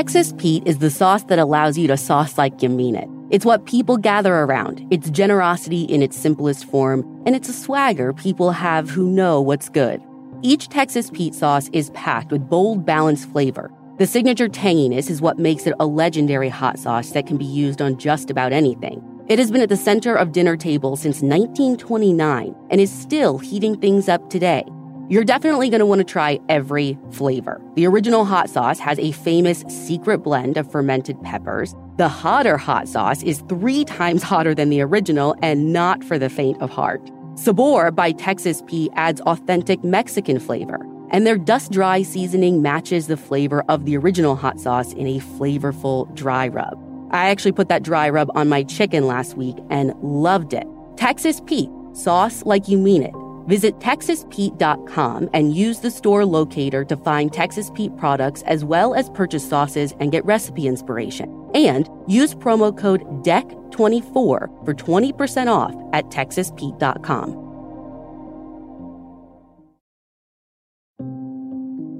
Texas 0.00 0.32
Pete 0.38 0.62
is 0.64 0.78
the 0.78 0.88
sauce 0.88 1.24
that 1.24 1.38
allows 1.38 1.76
you 1.76 1.86
to 1.86 1.94
sauce 1.94 2.38
like 2.38 2.62
you 2.62 2.70
mean 2.70 2.96
it. 2.96 3.06
It's 3.28 3.44
what 3.44 3.66
people 3.66 3.98
gather 3.98 4.34
around. 4.34 4.82
It's 4.90 5.10
generosity 5.10 5.82
in 5.82 6.02
its 6.02 6.16
simplest 6.16 6.64
form, 6.64 7.00
and 7.26 7.36
it's 7.36 7.50
a 7.50 7.52
swagger 7.52 8.14
people 8.14 8.50
have 8.50 8.88
who 8.88 9.10
know 9.10 9.42
what's 9.42 9.68
good. 9.68 10.00
Each 10.40 10.70
Texas 10.70 11.10
Pete 11.10 11.34
sauce 11.34 11.68
is 11.74 11.90
packed 11.90 12.32
with 12.32 12.48
bold, 12.48 12.86
balanced 12.86 13.30
flavor. 13.30 13.70
The 13.98 14.06
signature 14.06 14.48
tanginess 14.48 15.10
is 15.10 15.20
what 15.20 15.38
makes 15.38 15.66
it 15.66 15.74
a 15.78 15.84
legendary 15.84 16.48
hot 16.48 16.78
sauce 16.78 17.10
that 17.10 17.26
can 17.26 17.36
be 17.36 17.44
used 17.44 17.82
on 17.82 17.98
just 17.98 18.30
about 18.30 18.54
anything. 18.54 19.04
It 19.28 19.38
has 19.38 19.50
been 19.50 19.60
at 19.60 19.68
the 19.68 19.76
center 19.76 20.14
of 20.14 20.32
dinner 20.32 20.56
tables 20.56 21.02
since 21.02 21.20
1929 21.20 22.54
and 22.70 22.80
is 22.80 22.90
still 22.90 23.36
heating 23.36 23.78
things 23.78 24.08
up 24.08 24.30
today. 24.30 24.64
You're 25.10 25.24
definitely 25.24 25.70
going 25.70 25.80
to 25.80 25.86
want 25.86 25.98
to 25.98 26.04
try 26.04 26.38
every 26.48 26.96
flavor. 27.10 27.60
The 27.74 27.84
original 27.84 28.24
hot 28.24 28.48
sauce 28.48 28.78
has 28.78 28.96
a 29.00 29.10
famous 29.10 29.64
secret 29.68 30.18
blend 30.18 30.56
of 30.56 30.70
fermented 30.70 31.20
peppers. 31.24 31.74
The 31.96 32.08
hotter 32.08 32.56
hot 32.56 32.86
sauce 32.86 33.20
is 33.24 33.42
three 33.48 33.84
times 33.84 34.22
hotter 34.22 34.54
than 34.54 34.70
the 34.70 34.80
original 34.82 35.34
and 35.42 35.72
not 35.72 36.04
for 36.04 36.16
the 36.16 36.30
faint 36.30 36.62
of 36.62 36.70
heart. 36.70 37.10
Sabor 37.34 37.90
by 37.90 38.12
Texas 38.12 38.62
Pete 38.68 38.92
adds 38.94 39.20
authentic 39.22 39.82
Mexican 39.82 40.38
flavor, 40.38 40.78
and 41.10 41.26
their 41.26 41.38
dust 41.38 41.72
dry 41.72 42.02
seasoning 42.02 42.62
matches 42.62 43.08
the 43.08 43.16
flavor 43.16 43.64
of 43.68 43.86
the 43.86 43.96
original 43.96 44.36
hot 44.36 44.60
sauce 44.60 44.92
in 44.92 45.08
a 45.08 45.18
flavorful 45.18 46.14
dry 46.14 46.46
rub. 46.46 46.78
I 47.10 47.30
actually 47.30 47.50
put 47.50 47.68
that 47.68 47.82
dry 47.82 48.10
rub 48.10 48.30
on 48.36 48.48
my 48.48 48.62
chicken 48.62 49.08
last 49.08 49.36
week 49.36 49.56
and 49.70 49.92
loved 50.00 50.52
it. 50.52 50.68
Texas 50.96 51.40
Pete, 51.46 51.70
sauce 51.94 52.44
like 52.46 52.68
you 52.68 52.78
mean 52.78 53.02
it. 53.02 53.14
Visit 53.50 53.80
TexasPete.com 53.80 55.28
and 55.34 55.52
use 55.56 55.80
the 55.80 55.90
store 55.90 56.24
locator 56.24 56.84
to 56.84 56.96
find 56.96 57.32
Texas 57.32 57.68
Pete 57.74 57.96
products 57.96 58.42
as 58.42 58.64
well 58.64 58.94
as 58.94 59.10
purchase 59.10 59.48
sauces 59.48 59.92
and 59.98 60.12
get 60.12 60.24
recipe 60.24 60.68
inspiration. 60.68 61.28
And 61.52 61.88
use 62.06 62.32
promo 62.32 62.70
code 62.76 63.02
DECK24 63.24 64.14
for 64.14 64.74
20% 64.74 65.48
off 65.52 65.74
at 65.92 66.04
TexasPete.com. 66.10 67.48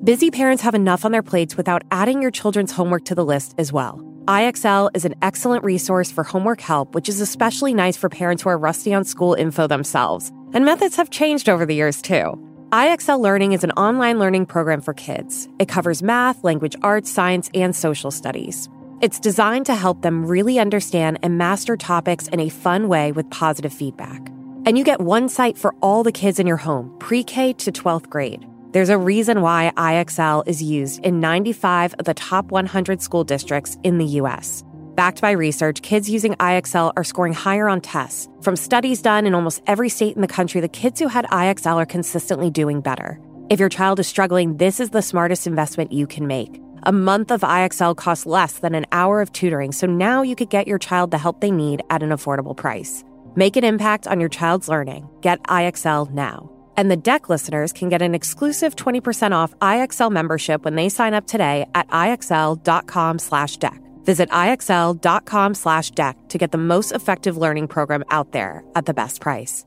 Busy 0.05 0.31
parents 0.31 0.63
have 0.63 0.77
enough 0.77 1.05
on 1.05 1.11
their 1.11 1.25
plates 1.25 1.57
without 1.57 1.83
adding 1.91 2.23
your 2.23 2.31
children's 2.31 2.71
homework 2.71 3.05
to 3.07 3.17
the 3.17 3.25
list 3.25 3.57
as 3.59 3.73
well. 3.73 4.01
IXL 4.27 4.91
is 4.95 5.05
an 5.05 5.17
excellent 5.21 5.65
resource 5.65 6.13
for 6.13 6.23
homework 6.23 6.61
help, 6.61 6.95
which 6.95 7.09
is 7.09 7.21
especially 7.21 7.75
nice 7.75 7.97
for 7.97 8.09
parents 8.09 8.45
who 8.45 8.51
are 8.51 8.57
rusty 8.57 8.95
on 8.95 9.03
school 9.03 9.35
info 9.35 9.67
themselves. 9.67 10.31
And 10.53 10.65
methods 10.65 10.97
have 10.97 11.11
changed 11.11 11.49
over 11.49 11.65
the 11.65 11.75
years, 11.75 12.03
too. 12.03 12.39
IXL 12.73 13.21
Learning 13.21 13.53
is 13.53 13.65
an 13.65 13.73
online 13.73 14.19
learning 14.19 14.47
program 14.47 14.81
for 14.81 14.95
kids. 14.95 15.49
It 15.59 15.69
covers 15.69 16.03
math, 16.03 16.43
language 16.45 16.77
arts, 16.83 17.11
science, 17.11 17.51
and 17.55 17.75
social 17.75 18.11
studies. 18.11 18.69
It's 19.01 19.19
designed 19.19 19.67
to 19.67 19.75
help 19.75 20.03
them 20.03 20.27
really 20.27 20.59
understand 20.59 21.19
and 21.23 21.39
master 21.39 21.77
topics 21.77 22.29
in 22.29 22.39
a 22.39 22.49
fun 22.49 22.89
way 22.89 23.13
with 23.13 23.31
positive 23.31 23.73
feedback. 23.73 24.29
And 24.67 24.77
you 24.77 24.85
get 24.85 25.01
one 25.01 25.29
site 25.29 25.57
for 25.57 25.75
all 25.81 26.03
the 26.03 26.13
kids 26.13 26.39
in 26.39 26.47
your 26.47 26.59
home, 26.59 26.95
pre 26.99 27.25
K 27.25 27.53
to 27.55 27.73
12th 27.73 28.09
grade. 28.11 28.47
There's 28.73 28.89
a 28.89 28.99
reason 28.99 29.41
why 29.41 29.73
IXL 29.77 30.47
is 30.47 30.63
used 30.63 31.05
in 31.05 31.19
95 31.19 31.95
of 31.95 32.05
the 32.05 32.15
top 32.15 32.53
100 32.53 33.03
school 33.03 33.25
districts 33.25 33.79
in 33.83 33.99
the 33.99 34.05
U.S. 34.05 34.63
Backed 35.01 35.23
by 35.23 35.31
research, 35.31 35.81
kids 35.81 36.11
using 36.11 36.35
IXL 36.35 36.93
are 36.95 37.05
scoring 37.05 37.33
higher 37.33 37.71
on 37.71 37.81
tests. 37.81 38.29
From 38.43 38.55
studies 38.55 39.01
done 39.01 39.25
in 39.25 39.35
almost 39.35 39.63
every 39.67 39.89
state 39.89 40.15
in 40.15 40.21
the 40.21 40.29
country, 40.29 40.61
the 40.61 40.69
kids 40.69 41.01
who 41.01 41.09
had 41.09 41.25
IXL 41.29 41.77
are 41.77 41.87
consistently 41.87 42.51
doing 42.51 42.83
better. 42.83 43.19
If 43.49 43.59
your 43.59 43.71
child 43.71 43.99
is 43.99 44.07
struggling, 44.07 44.59
this 44.59 44.79
is 44.79 44.91
the 44.91 45.01
smartest 45.01 45.47
investment 45.47 45.91
you 45.91 46.07
can 46.07 46.27
make. 46.27 46.61
A 46.83 46.93
month 46.93 47.31
of 47.31 47.41
IXL 47.41 47.97
costs 47.97 48.27
less 48.27 48.59
than 48.59 48.75
an 48.75 48.85
hour 48.93 49.23
of 49.23 49.33
tutoring, 49.33 49.73
so 49.73 49.87
now 49.87 50.21
you 50.21 50.37
could 50.37 50.51
get 50.51 50.67
your 50.67 50.79
child 50.79 51.13
the 51.13 51.17
help 51.17 51.41
they 51.41 51.51
need 51.51 51.81
at 51.89 52.03
an 52.03 52.11
affordable 52.11 52.55
price. 52.55 53.03
Make 53.37 53.57
an 53.57 53.65
impact 53.65 54.07
on 54.07 54.21
your 54.21 54.29
child's 54.29 54.69
learning. 54.69 55.09
Get 55.23 55.43
IXL 55.45 56.11
now. 56.11 56.53
And 56.77 56.91
the 56.91 56.99
DECK 56.99 57.31
listeners 57.31 57.73
can 57.73 57.89
get 57.89 58.03
an 58.03 58.15
exclusive 58.15 58.77
20% 58.77 59.33
off 59.33 59.59
IXL 59.61 60.13
membership 60.13 60.63
when 60.63 60.75
they 60.75 60.91
sign 60.91 61.15
up 61.15 61.27
today 61.27 61.65
at 61.75 61.89
IXL.com 61.89 63.19
slash. 63.19 63.57
Visit 64.05 64.31
IXL.com 64.31 65.55
slash 65.55 65.91
deck 65.91 66.17
to 66.29 66.39
get 66.39 66.53
the 66.53 66.59
most 66.59 66.93
effective 66.93 67.37
learning 67.37 67.69
program 67.69 68.05
out 68.11 68.33
there 68.33 68.65
at 68.75 68.87
the 68.87 68.95
best 68.95 69.21
price. 69.21 69.65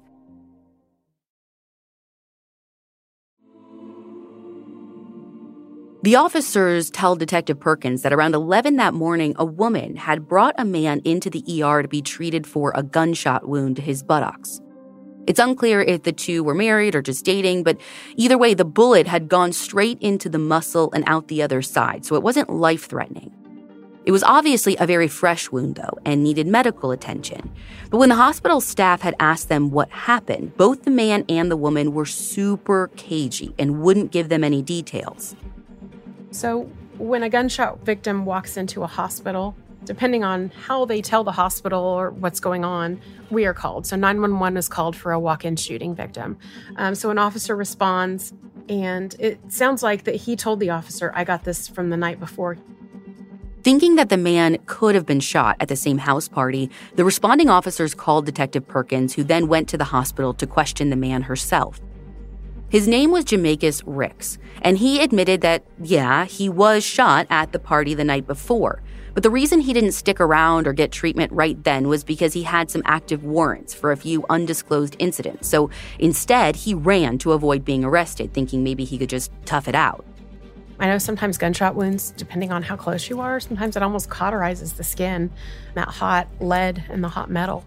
The 6.03 6.17
officers 6.17 6.89
tell 6.89 7.15
Detective 7.15 7.61
Perkins 7.61 8.01
that 8.01 8.11
around 8.11 8.35
11 8.35 8.75
that 8.75 8.93
morning, 8.93 9.35
a 9.37 9.45
woman 9.45 9.95
had 9.95 10.27
brought 10.27 10.53
a 10.57 10.65
man 10.65 10.99
into 11.05 11.29
the 11.29 11.63
ER 11.63 11.81
to 11.81 11.87
be 11.87 12.01
treated 12.01 12.45
for 12.45 12.73
a 12.75 12.83
gunshot 12.83 13.47
wound 13.47 13.77
to 13.77 13.81
his 13.81 14.03
buttocks. 14.03 14.59
It's 15.27 15.39
unclear 15.39 15.81
if 15.81 16.03
the 16.03 16.11
two 16.11 16.43
were 16.43 16.53
married 16.53 16.95
or 16.95 17.01
just 17.01 17.23
dating, 17.23 17.63
but 17.63 17.79
either 18.17 18.37
way, 18.37 18.53
the 18.53 18.65
bullet 18.65 19.07
had 19.07 19.29
gone 19.29 19.53
straight 19.53 19.97
into 20.01 20.27
the 20.27 20.39
muscle 20.39 20.91
and 20.91 21.05
out 21.07 21.29
the 21.29 21.41
other 21.41 21.61
side, 21.61 22.03
so 22.03 22.15
it 22.15 22.23
wasn't 22.23 22.49
life 22.49 22.89
threatening. 22.89 23.31
It 24.05 24.12
was 24.12 24.24
obviously 24.24 24.75
a 24.77 24.86
very 24.86 25.07
fresh 25.07 25.50
wound, 25.51 25.75
though, 25.75 25.98
and 26.03 26.24
needed 26.24 26.45
medical 26.45 26.91
attention. 26.91 27.53
But 27.89 28.00
when 28.00 28.10
the 28.10 28.15
hospital 28.15 28.60
staff 28.60 29.01
had 29.01 29.15
asked 29.19 29.48
them 29.48 29.72
what 29.72 29.89
happened, 29.89 30.57
both 30.57 30.83
the 30.83 30.91
man 30.91 31.24
and 31.29 31.50
the 31.50 31.55
woman 31.55 31.93
were 31.93 32.05
super 32.05 32.89
cagey 32.98 33.55
and 33.57 33.81
wouldn't 33.81 34.12
give 34.12 34.27
them 34.27 34.43
any 34.43 34.62
details. 34.62 35.36
So, 36.31 36.69
when 36.98 37.24
a 37.24 37.29
gunshot 37.29 37.86
victim 37.86 38.25
walks 38.25 38.57
into 38.57 38.83
a 38.83 38.88
hospital, 38.88 39.55
depending 39.86 40.24
on 40.24 40.51
how 40.65 40.86
they 40.86 41.01
tell 41.01 41.24
the 41.24 41.31
hospital 41.31 41.81
or 41.81 42.12
what's 42.12 42.39
going 42.39 42.63
on, 42.63 43.01
we 43.29 43.45
are 43.45 43.53
called. 43.53 43.86
So 43.86 43.95
911 43.95 44.57
is 44.57 44.69
called 44.69 44.95
for 44.95 45.12
a 45.12 45.19
walk-in 45.19 45.55
shooting 45.55 45.95
victim. 45.95 46.38
Um, 46.77 46.95
so 46.95 47.10
an 47.10 47.17
officer 47.17 47.55
responds, 47.55 48.33
and 48.69 49.15
it 49.19 49.39
sounds 49.51 49.83
like 49.83 50.03
that 50.05 50.15
he 50.15 50.36
told 50.36 50.60
the 50.60 50.69
officer, 50.69 51.12
"I 51.15 51.24
got 51.24 51.43
this 51.43 51.67
from 51.67 51.89
the 51.89 51.98
night 51.98 52.19
before." 52.19 52.57
Thinking 53.63 53.96
that 53.96 54.10
the 54.10 54.17
man 54.17 54.58
could 54.65 54.93
have 54.93 55.05
been 55.05 55.22
shot 55.22 55.55
at 55.62 55.70
the 55.70 55.77
same 55.77 56.00
house 56.00 56.27
party, 56.27 56.70
the 56.96 57.05
responding 57.05 57.50
officers 57.50 57.96
called 57.96 58.25
Detective 58.25 58.67
Perkins, 58.67 59.13
who 59.13 59.24
then 59.24 59.48
went 59.48 59.70
to 59.70 59.77
the 59.77 59.86
hospital 59.86 60.34
to 60.34 60.46
question 60.46 60.89
the 60.89 60.98
man 60.98 61.22
herself. 61.22 61.79
His 62.67 62.89
name 62.89 63.12
was 63.12 63.24
Jamakis 63.24 63.82
Ricks, 63.86 64.38
and 64.63 64.77
he 64.77 65.00
admitted 65.01 65.39
that, 65.41 65.63
yeah, 65.82 66.25
he 66.25 66.50
was 66.50 66.84
shot 66.84 67.25
at 67.29 67.53
the 67.53 67.60
party 67.60 67.93
the 67.93 68.03
night 68.03 68.27
before. 68.27 68.82
But 69.13 69.24
the 69.24 69.29
reason 69.29 69.62
he 69.62 69.72
didn't 69.72 69.93
stick 69.93 70.20
around 70.20 70.67
or 70.67 70.74
get 70.74 70.91
treatment 70.91 71.32
right 71.32 71.63
then 71.63 71.88
was 71.88 72.03
because 72.03 72.34
he 72.34 72.43
had 72.43 72.70
some 72.70 72.82
active 72.84 73.24
warrants 73.24 73.74
for 73.74 73.93
a 73.93 73.98
few 73.98 74.25
undisclosed 74.29 74.98
incidents. 75.00 75.48
So 75.48 75.70
instead, 76.00 76.58
he 76.58 76.74
ran 76.74 77.17
to 77.20 77.32
avoid 77.32 77.63
being 77.63 77.86
arrested, 77.86 78.34
thinking 78.34 78.62
maybe 78.62 78.84
he 78.84 78.98
could 78.98 79.10
just 79.10 79.32
tough 79.46 79.70
it 79.70 79.75
out. 79.75 80.03
I 80.79 80.87
know 80.87 80.97
sometimes 80.97 81.37
gunshot 81.37 81.75
wounds, 81.75 82.11
depending 82.11 82.51
on 82.51 82.63
how 82.63 82.75
close 82.75 83.09
you 83.09 83.19
are, 83.21 83.39
sometimes 83.39 83.75
it 83.75 83.83
almost 83.83 84.09
cauterizes 84.09 84.75
the 84.75 84.83
skin, 84.83 85.31
that 85.75 85.87
hot 85.87 86.27
lead 86.39 86.83
and 86.89 87.03
the 87.03 87.09
hot 87.09 87.29
metal. 87.29 87.63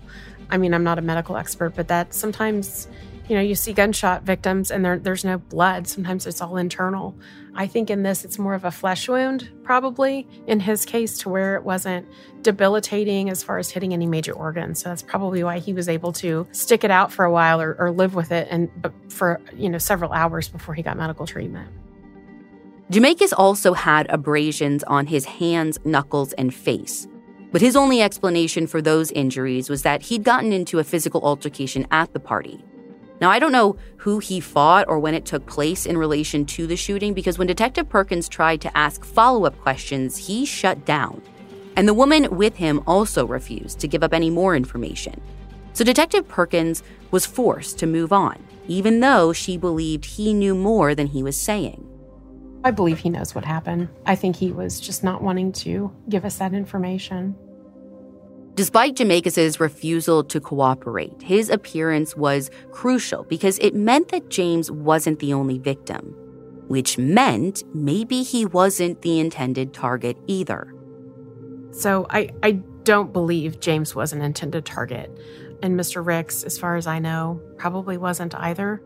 I 0.50 0.58
mean, 0.58 0.75
I'm 0.75 0.84
not 0.84 0.98
a 0.98 1.02
medical 1.02 1.36
expert, 1.36 1.75
but 1.75 1.88
that 1.88 2.14
sometimes 2.14 2.88
you 3.28 3.34
know, 3.34 3.42
you 3.42 3.54
see 3.54 3.72
gunshot 3.72 4.22
victims 4.22 4.70
and 4.70 4.84
there, 4.84 4.98
there's 4.98 5.25
no 5.25 5.38
blood. 5.38 5.88
Sometimes 5.88 6.26
it's 6.26 6.40
all 6.40 6.56
internal. 6.56 7.16
I 7.54 7.66
think 7.66 7.90
in 7.90 8.02
this, 8.02 8.25
it's 8.25 8.38
more 8.38 8.54
of 8.54 8.64
a 8.64 8.70
flesh 8.70 9.08
wound, 9.08 9.50
probably 9.64 10.28
in 10.46 10.60
his 10.60 10.84
case, 10.84 11.18
to 11.18 11.28
where 11.28 11.56
it 11.56 11.64
wasn't 11.64 12.06
debilitating 12.42 13.30
as 13.30 13.42
far 13.42 13.58
as 13.58 13.70
hitting 13.70 13.92
any 13.92 14.06
major 14.06 14.32
organs. 14.32 14.80
So 14.80 14.90
that's 14.90 15.02
probably 15.02 15.42
why 15.42 15.58
he 15.58 15.72
was 15.72 15.88
able 15.88 16.12
to 16.14 16.46
stick 16.52 16.84
it 16.84 16.90
out 16.90 17.12
for 17.12 17.25
a 17.25 17.32
while 17.32 17.60
or, 17.60 17.75
or 17.78 17.90
live 17.90 18.14
with 18.14 18.30
it 18.30 18.46
and 18.50 18.70
but 18.80 18.92
for, 19.08 19.40
you 19.54 19.68
know, 19.68 19.78
several 19.78 20.12
hours 20.12 20.48
before 20.48 20.75
he 20.75 20.82
got 20.82 20.96
medical 20.96 21.26
treatment. 21.26 21.68
Jamakis 22.90 23.33
also 23.37 23.73
had 23.73 24.07
abrasions 24.11 24.85
on 24.85 25.09
his 25.09 25.25
hands, 25.25 25.76
knuckles, 25.85 26.33
and 26.35 26.55
face. 26.55 27.09
But 27.50 27.61
his 27.61 27.75
only 27.75 28.00
explanation 28.00 28.69
for 28.69 28.81
those 28.81 29.11
injuries 29.11 29.69
was 29.69 29.83
that 29.83 30.02
he'd 30.02 30.23
gotten 30.23 30.52
into 30.52 30.78
a 30.78 30.85
physical 30.85 31.21
altercation 31.23 31.88
at 31.90 32.12
the 32.12 32.21
party. 32.21 32.64
Now, 33.21 33.31
I 33.31 33.40
don't 33.40 33.50
know 33.50 33.76
who 33.97 34.21
he 34.21 34.38
fought 34.38 34.87
or 34.88 35.00
when 35.00 35.14
it 35.14 35.25
took 35.25 35.47
place 35.47 35.85
in 35.85 35.99
relation 35.99 36.47
to 36.47 36.66
the 36.69 36.76
shooting 36.76 37.12
because 37.12 37.38
when 37.38 37.49
Detective 37.49 37.88
Perkins 37.88 38.28
tried 38.28 38.61
to 38.61 38.76
ask 38.76 39.05
follow 39.05 39.47
up 39.47 39.59
questions, 39.62 40.16
he 40.16 40.45
shut 40.45 40.85
down. 40.85 41.21
And 41.76 41.88
the 41.88 41.95
woman 41.95 42.37
with 42.37 42.57
him 42.57 42.83
also 42.87 43.26
refused 43.26 43.81
to 43.81 43.88
give 43.88 44.05
up 44.05 44.14
any 44.14 44.31
more 44.31 44.55
information. 44.55 45.21
So 45.73 45.83
Detective 45.83 46.28
Perkins 46.28 46.85
was 47.11 47.26
forced 47.26 47.78
to 47.81 47.87
move 47.87 48.12
on, 48.12 48.43
even 48.69 49.00
though 49.00 49.33
she 49.33 49.57
believed 49.57 50.05
he 50.05 50.33
knew 50.33 50.55
more 50.55 50.95
than 50.95 51.09
he 51.09 51.23
was 51.23 51.37
saying. 51.37 51.86
I 52.66 52.73
believe 52.73 52.99
he 52.99 53.11
knows 53.11 53.32
what 53.32 53.44
happened. 53.44 53.88
I 54.06 54.16
think 54.16 54.35
he 54.35 54.50
was 54.50 54.80
just 54.80 55.04
not 55.04 55.23
wanting 55.23 55.52
to 55.52 55.92
give 56.08 56.25
us 56.25 56.38
that 56.38 56.52
information. 56.52 57.37
Despite 58.56 58.96
Jamakis's 58.96 59.61
refusal 59.61 60.25
to 60.25 60.40
cooperate, 60.40 61.23
his 61.23 61.49
appearance 61.49 62.16
was 62.16 62.50
crucial 62.73 63.23
because 63.23 63.61
it 63.61 63.76
meant 63.76 64.08
that 64.08 64.30
James 64.30 64.68
wasn't 64.68 65.20
the 65.20 65.32
only 65.32 65.58
victim, 65.58 66.12
which 66.66 66.99
meant 66.99 67.62
maybe 67.73 68.25
he 68.25 68.44
wasn't 68.44 69.00
the 69.02 69.20
intended 69.20 69.73
target 69.73 70.16
either. 70.26 70.75
So 71.70 72.08
I, 72.11 72.30
I 72.42 72.50
don't 72.82 73.12
believe 73.12 73.61
James 73.61 73.94
was 73.94 74.12
an 74.12 74.23
intended 74.23 74.64
target. 74.64 75.16
And 75.62 75.78
Mr. 75.78 76.04
Ricks, 76.04 76.42
as 76.42 76.58
far 76.58 76.75
as 76.75 76.88
I 76.88 76.99
know, 76.99 77.40
probably 77.58 77.96
wasn't 77.96 78.35
either. 78.35 78.82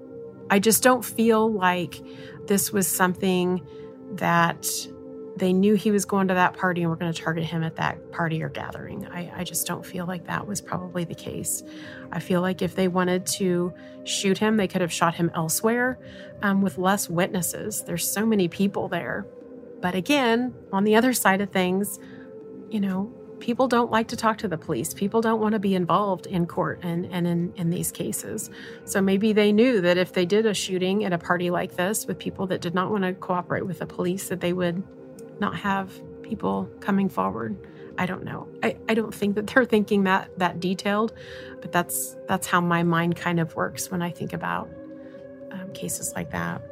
I 0.50 0.58
just 0.58 0.82
don't 0.82 1.04
feel 1.04 1.50
like 1.50 2.02
this 2.46 2.72
was 2.72 2.86
something 2.88 3.66
that 4.14 4.66
they 5.36 5.52
knew 5.52 5.74
he 5.74 5.90
was 5.90 6.04
going 6.04 6.28
to 6.28 6.34
that 6.34 6.56
party 6.56 6.82
and 6.82 6.90
were 6.90 6.96
going 6.96 7.12
to 7.12 7.22
target 7.22 7.44
him 7.44 7.62
at 7.62 7.76
that 7.76 8.10
party 8.10 8.42
or 8.42 8.48
gathering. 8.48 9.06
I, 9.06 9.32
I, 9.36 9.44
just 9.44 9.66
don't 9.66 9.86
feel 9.86 10.04
like 10.04 10.26
that 10.26 10.46
was 10.46 10.60
probably 10.60 11.04
the 11.04 11.14
case. 11.14 11.62
I 12.12 12.20
feel 12.20 12.42
like 12.42 12.60
if 12.60 12.74
they 12.74 12.88
wanted 12.88 13.24
to 13.26 13.72
shoot 14.04 14.36
him, 14.36 14.56
they 14.56 14.68
could 14.68 14.82
have 14.82 14.92
shot 14.92 15.14
him 15.14 15.30
elsewhere 15.34 15.98
um, 16.42 16.60
with 16.60 16.76
less 16.76 17.08
witnesses. 17.08 17.84
There's 17.84 18.10
so 18.10 18.26
many 18.26 18.48
people 18.48 18.88
there. 18.88 19.26
But 19.80 19.94
again, 19.94 20.52
on 20.72 20.84
the 20.84 20.96
other 20.96 21.14
side 21.14 21.40
of 21.40 21.50
things, 21.50 21.98
you 22.68 22.80
know, 22.80 23.10
people 23.40 23.66
don't 23.66 23.90
like 23.90 24.08
to 24.08 24.16
talk 24.16 24.38
to 24.38 24.48
the 24.48 24.58
police. 24.58 24.94
People 24.94 25.20
don't 25.20 25.40
want 25.40 25.54
to 25.54 25.58
be 25.58 25.74
involved 25.74 26.26
in 26.26 26.46
court 26.46 26.80
and, 26.82 27.06
and 27.06 27.26
in, 27.26 27.52
in 27.56 27.70
these 27.70 27.90
cases. 27.90 28.50
So 28.84 29.00
maybe 29.00 29.32
they 29.32 29.52
knew 29.52 29.80
that 29.80 29.96
if 29.96 30.12
they 30.12 30.26
did 30.26 30.46
a 30.46 30.54
shooting 30.54 31.04
at 31.04 31.12
a 31.12 31.18
party 31.18 31.50
like 31.50 31.76
this 31.76 32.06
with 32.06 32.18
people 32.18 32.46
that 32.48 32.60
did 32.60 32.74
not 32.74 32.90
want 32.90 33.04
to 33.04 33.14
cooperate 33.14 33.66
with 33.66 33.80
the 33.80 33.86
police, 33.86 34.28
that 34.28 34.40
they 34.40 34.52
would 34.52 34.82
not 35.40 35.56
have 35.56 35.90
people 36.22 36.70
coming 36.80 37.08
forward. 37.08 37.56
I 37.98 38.06
don't 38.06 38.24
know. 38.24 38.48
I, 38.62 38.76
I 38.88 38.94
don't 38.94 39.14
think 39.14 39.34
that 39.34 39.46
they're 39.48 39.64
thinking 39.64 40.04
that 40.04 40.38
that 40.38 40.60
detailed, 40.60 41.12
but 41.60 41.72
that's 41.72 42.16
that's 42.28 42.46
how 42.46 42.60
my 42.60 42.82
mind 42.82 43.16
kind 43.16 43.40
of 43.40 43.56
works 43.56 43.90
when 43.90 44.00
I 44.00 44.10
think 44.10 44.32
about 44.32 44.70
um, 45.50 45.72
cases 45.72 46.12
like 46.14 46.30
that. 46.30 46.62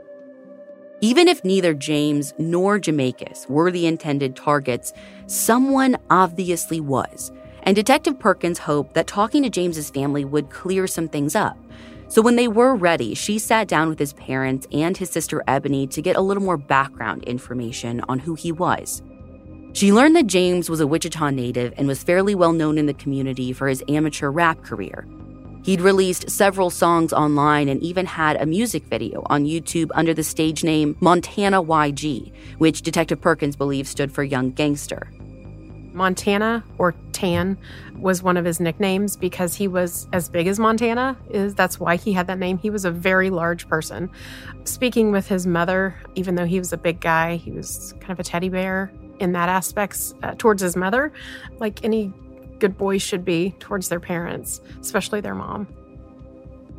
Even 1.01 1.29
if 1.29 1.45
neither 1.45 1.75
James 1.75 2.35
nor 2.39 2.81
Jamakis 2.81 3.49
were 3.49 3.71
the 3.71 3.87
intended 3.87 4.35
targets, 4.35 4.93
someone 5.27 5.97
obviously 6.11 6.81
was. 6.81 7.31
And 7.63 7.77
Detective 7.77 8.19
Perkins 8.19 8.59
hoped 8.59 8.95
that 8.95 9.07
talking 9.07 9.45
to 9.45 9.51
James's 9.51 9.91
family 9.91 10.25
would 10.25 10.51
clear 10.51 10.89
some 10.89 11.09
things 11.09 11.37
up. 11.37 11.57
So 12.09 12.21
when 12.21 12.35
they 12.35 12.49
were 12.49 12.75
ready, 12.75 13.15
she 13.15 13.39
sat 13.39 13.69
down 13.69 13.89
with 13.89 13.99
his 13.99 14.15
parents 14.15 14.67
and 14.73 14.97
his 14.97 15.11
sister 15.11 15.45
Ebony 15.47 15.87
to 15.89 16.03
get 16.03 16.17
a 16.17 16.21
little 16.21 16.43
more 16.43 16.57
background 16.57 17.23
information 17.25 18.01
on 18.09 18.19
who 18.19 18.35
he 18.35 18.51
was. 18.51 19.03
She 19.75 19.93
learned 19.93 20.17
that 20.17 20.27
James 20.27 20.69
was 20.69 20.81
a 20.81 20.87
Wichita 20.87 21.31
native 21.31 21.75
and 21.77 21.87
was 21.87 22.03
fairly 22.03 22.35
well 22.35 22.53
known 22.53 22.77
in 22.77 22.87
the 22.87 22.95
community 22.95 23.53
for 23.53 23.69
his 23.69 23.85
amateur 23.89 24.31
rap 24.31 24.65
career. 24.65 25.07
He'd 25.69 25.83
released 25.83 26.31
several 26.31 26.71
songs 26.71 27.13
online 27.13 27.69
and 27.69 27.83
even 27.83 28.07
had 28.07 28.41
a 28.41 28.47
music 28.47 28.85
video 28.85 29.23
on 29.27 29.45
YouTube 29.45 29.91
under 29.95 30.15
the 30.15 30.23
stage 30.23 30.65
name 30.65 30.97
Montana 30.99 31.63
YG, 31.63 32.33
which 32.57 32.81
Detective 32.81 33.21
Perkins 33.21 33.55
believes 33.55 33.91
stood 33.91 34.11
for 34.11 34.23
Young 34.23 34.51
Gangster. 34.53 35.13
Montana 35.93 36.65
or 36.79 36.95
Tan 37.13 37.59
was 37.99 38.23
one 38.23 38.39
of 38.39 38.47
his 38.47 38.61
nicknames 38.61 39.15
because 39.15 39.55
he 39.55 39.69
was 39.69 40.09
as 40.15 40.31
big 40.31 40.47
as 40.47 40.59
Montana 40.59 41.19
is 41.29 41.55
that's 41.55 41.79
why 41.79 41.97
he 41.97 42.15
had 42.15 42.29
that 42.29 42.39
name. 42.39 42.57
He 42.57 42.71
was 42.71 42.87
a 42.87 42.91
very 42.91 43.29
large 43.29 43.69
person. 43.69 44.09
Speaking 44.65 45.13
with 45.13 45.29
his 45.29 45.47
mother, 45.47 45.95
even 46.15 46.37
though 46.37 46.47
he 46.47 46.59
was 46.59 46.73
a 46.73 46.79
big 46.79 46.99
guy, 46.99 47.37
he 47.37 47.51
was 47.51 47.93
kind 48.01 48.13
of 48.13 48.19
a 48.19 48.25
teddy 48.25 48.49
bear 48.49 48.91
in 49.19 49.33
that 49.33 49.51
aspects 49.51 50.15
uh, 50.23 50.35
towards 50.39 50.63
his 50.63 50.77
mother, 50.77 51.13
like 51.59 51.85
any 51.85 52.11
good 52.59 52.77
boys 52.77 53.03
should 53.03 53.25
be 53.25 53.55
towards 53.59 53.89
their 53.89 54.01
parents, 54.01 54.61
especially 54.81 55.21
their 55.21 55.35
mom. 55.35 55.67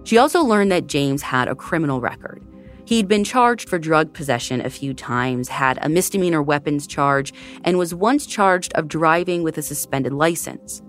She 0.04 0.18
also 0.18 0.42
learned 0.42 0.72
that 0.72 0.88
James 0.88 1.22
had 1.22 1.48
a 1.48 1.56
criminal 1.56 2.02
record. 2.02 2.44
He'd 2.86 3.08
been 3.08 3.24
charged 3.24 3.70
for 3.70 3.78
drug 3.78 4.14
possession 4.14 4.62
a 4.62 4.70
few 4.70 4.96
times, 4.96 5.48
had 5.48 5.78
a 5.84 5.90
misdemeanor 5.90 6.42
weapons 6.42 6.88
charge, 6.88 7.32
and 7.64 7.78
was 7.78 7.94
once 7.94 8.26
charged 8.26 8.74
of 8.74 8.88
driving 8.88 9.44
with 9.44 9.60
a 9.60 9.62
suspended 9.62 10.14
license. 10.14 10.82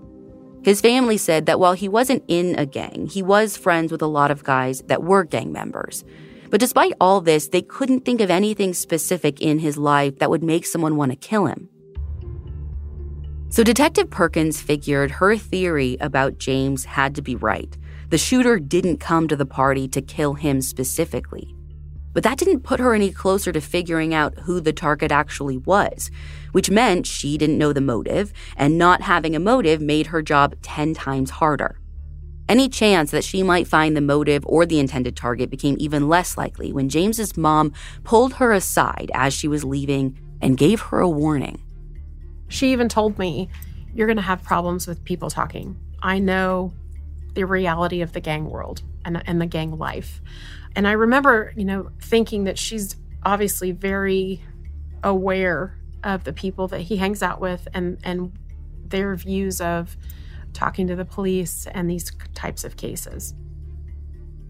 His 0.63 0.81
family 0.81 1.17
said 1.17 1.45
that 1.45 1.59
while 1.59 1.73
he 1.73 1.87
wasn't 1.87 2.23
in 2.27 2.57
a 2.57 2.65
gang, 2.65 3.07
he 3.11 3.21
was 3.21 3.57
friends 3.57 3.91
with 3.91 4.01
a 4.01 4.07
lot 4.07 4.31
of 4.31 4.43
guys 4.43 4.81
that 4.87 5.03
were 5.03 5.23
gang 5.23 5.51
members. 5.51 6.03
But 6.49 6.59
despite 6.59 6.93
all 6.99 7.21
this, 7.21 7.47
they 7.47 7.61
couldn't 7.61 8.03
think 8.03 8.19
of 8.21 8.29
anything 8.29 8.73
specific 8.73 9.41
in 9.41 9.59
his 9.59 9.77
life 9.77 10.19
that 10.19 10.29
would 10.29 10.43
make 10.43 10.65
someone 10.65 10.97
want 10.97 11.11
to 11.11 11.15
kill 11.15 11.45
him. 11.45 11.69
So 13.51 13.65
Detective 13.65 14.09
Perkins 14.09 14.61
figured 14.61 15.11
her 15.11 15.35
theory 15.35 15.97
about 15.99 16.37
James 16.37 16.85
had 16.85 17.13
to 17.15 17.21
be 17.21 17.35
right. 17.35 17.77
The 18.07 18.17
shooter 18.17 18.57
didn't 18.59 19.01
come 19.01 19.27
to 19.27 19.35
the 19.35 19.45
party 19.45 19.89
to 19.89 20.01
kill 20.01 20.35
him 20.35 20.61
specifically. 20.61 21.53
But 22.13 22.23
that 22.23 22.37
didn't 22.37 22.61
put 22.61 22.79
her 22.79 22.93
any 22.93 23.11
closer 23.11 23.51
to 23.51 23.59
figuring 23.59 24.13
out 24.13 24.39
who 24.39 24.61
the 24.61 24.71
target 24.71 25.11
actually 25.11 25.57
was, 25.57 26.09
which 26.53 26.71
meant 26.71 27.05
she 27.05 27.37
didn't 27.37 27.57
know 27.57 27.73
the 27.73 27.81
motive, 27.81 28.31
and 28.55 28.77
not 28.77 29.01
having 29.01 29.35
a 29.35 29.39
motive 29.39 29.81
made 29.81 30.07
her 30.07 30.21
job 30.21 30.55
10 30.61 30.93
times 30.93 31.31
harder. 31.31 31.77
Any 32.47 32.69
chance 32.69 33.11
that 33.11 33.25
she 33.25 33.43
might 33.43 33.67
find 33.67 33.97
the 33.97 34.01
motive 34.01 34.45
or 34.45 34.65
the 34.65 34.79
intended 34.79 35.17
target 35.17 35.49
became 35.49 35.75
even 35.77 36.07
less 36.07 36.37
likely 36.37 36.71
when 36.71 36.87
James's 36.87 37.35
mom 37.35 37.73
pulled 38.05 38.35
her 38.35 38.53
aside 38.53 39.11
as 39.13 39.33
she 39.33 39.49
was 39.49 39.65
leaving 39.65 40.17
and 40.41 40.57
gave 40.57 40.79
her 40.79 41.01
a 41.01 41.09
warning. 41.09 41.61
She 42.51 42.73
even 42.73 42.89
told 42.89 43.17
me, 43.17 43.49
You're 43.93 44.07
going 44.07 44.17
to 44.17 44.23
have 44.23 44.43
problems 44.43 44.85
with 44.85 45.03
people 45.05 45.29
talking. 45.29 45.79
I 46.01 46.19
know 46.19 46.73
the 47.33 47.45
reality 47.45 48.01
of 48.01 48.11
the 48.11 48.19
gang 48.19 48.49
world 48.49 48.81
and, 49.05 49.23
and 49.25 49.41
the 49.41 49.45
gang 49.45 49.77
life. 49.77 50.21
And 50.75 50.85
I 50.87 50.91
remember, 50.91 51.53
you 51.55 51.63
know, 51.63 51.89
thinking 52.01 52.43
that 52.43 52.59
she's 52.59 52.95
obviously 53.23 53.71
very 53.71 54.43
aware 55.01 55.77
of 56.03 56.25
the 56.25 56.33
people 56.33 56.67
that 56.69 56.81
he 56.81 56.97
hangs 56.97 57.23
out 57.23 57.39
with 57.39 57.67
and, 57.73 57.97
and 58.03 58.33
their 58.85 59.15
views 59.15 59.61
of 59.61 59.95
talking 60.51 60.87
to 60.87 60.95
the 60.95 61.05
police 61.05 61.67
and 61.67 61.89
these 61.89 62.11
types 62.33 62.65
of 62.65 62.75
cases. 62.75 63.33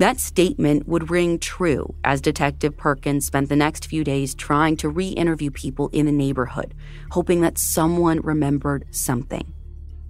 That 0.02 0.20
statement 0.20 0.88
would 0.88 1.12
ring 1.12 1.38
true 1.38 1.94
as 2.04 2.22
Detective 2.22 2.76
Perkins 2.76 3.28
spent 3.28 3.50
the 3.50 3.56
next 3.56 3.86
few 3.86 4.04
days 4.04 4.34
trying 4.34 4.76
to 4.78 4.90
re 4.90 5.10
interview 5.10 5.52
people 5.52 5.90
in 5.90 6.08
the 6.08 6.12
neighborhood, 6.12 6.74
hoping 7.12 7.42
that 7.42 7.60
someone 7.60 8.20
remembered 8.22 8.88
something. 8.90 9.54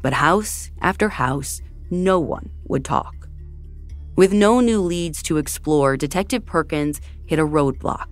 But 0.01 0.13
house 0.13 0.71
after 0.79 1.09
house, 1.09 1.59
no 1.89 2.21
one 2.21 2.51
would 2.69 2.85
talk. 2.85 3.27
With 4.15 4.31
no 4.31 4.61
new 4.61 4.79
leads 4.79 5.21
to 5.23 5.35
explore, 5.35 5.97
Detective 5.97 6.45
Perkins 6.45 7.01
hit 7.25 7.37
a 7.37 7.45
roadblock. 7.45 8.07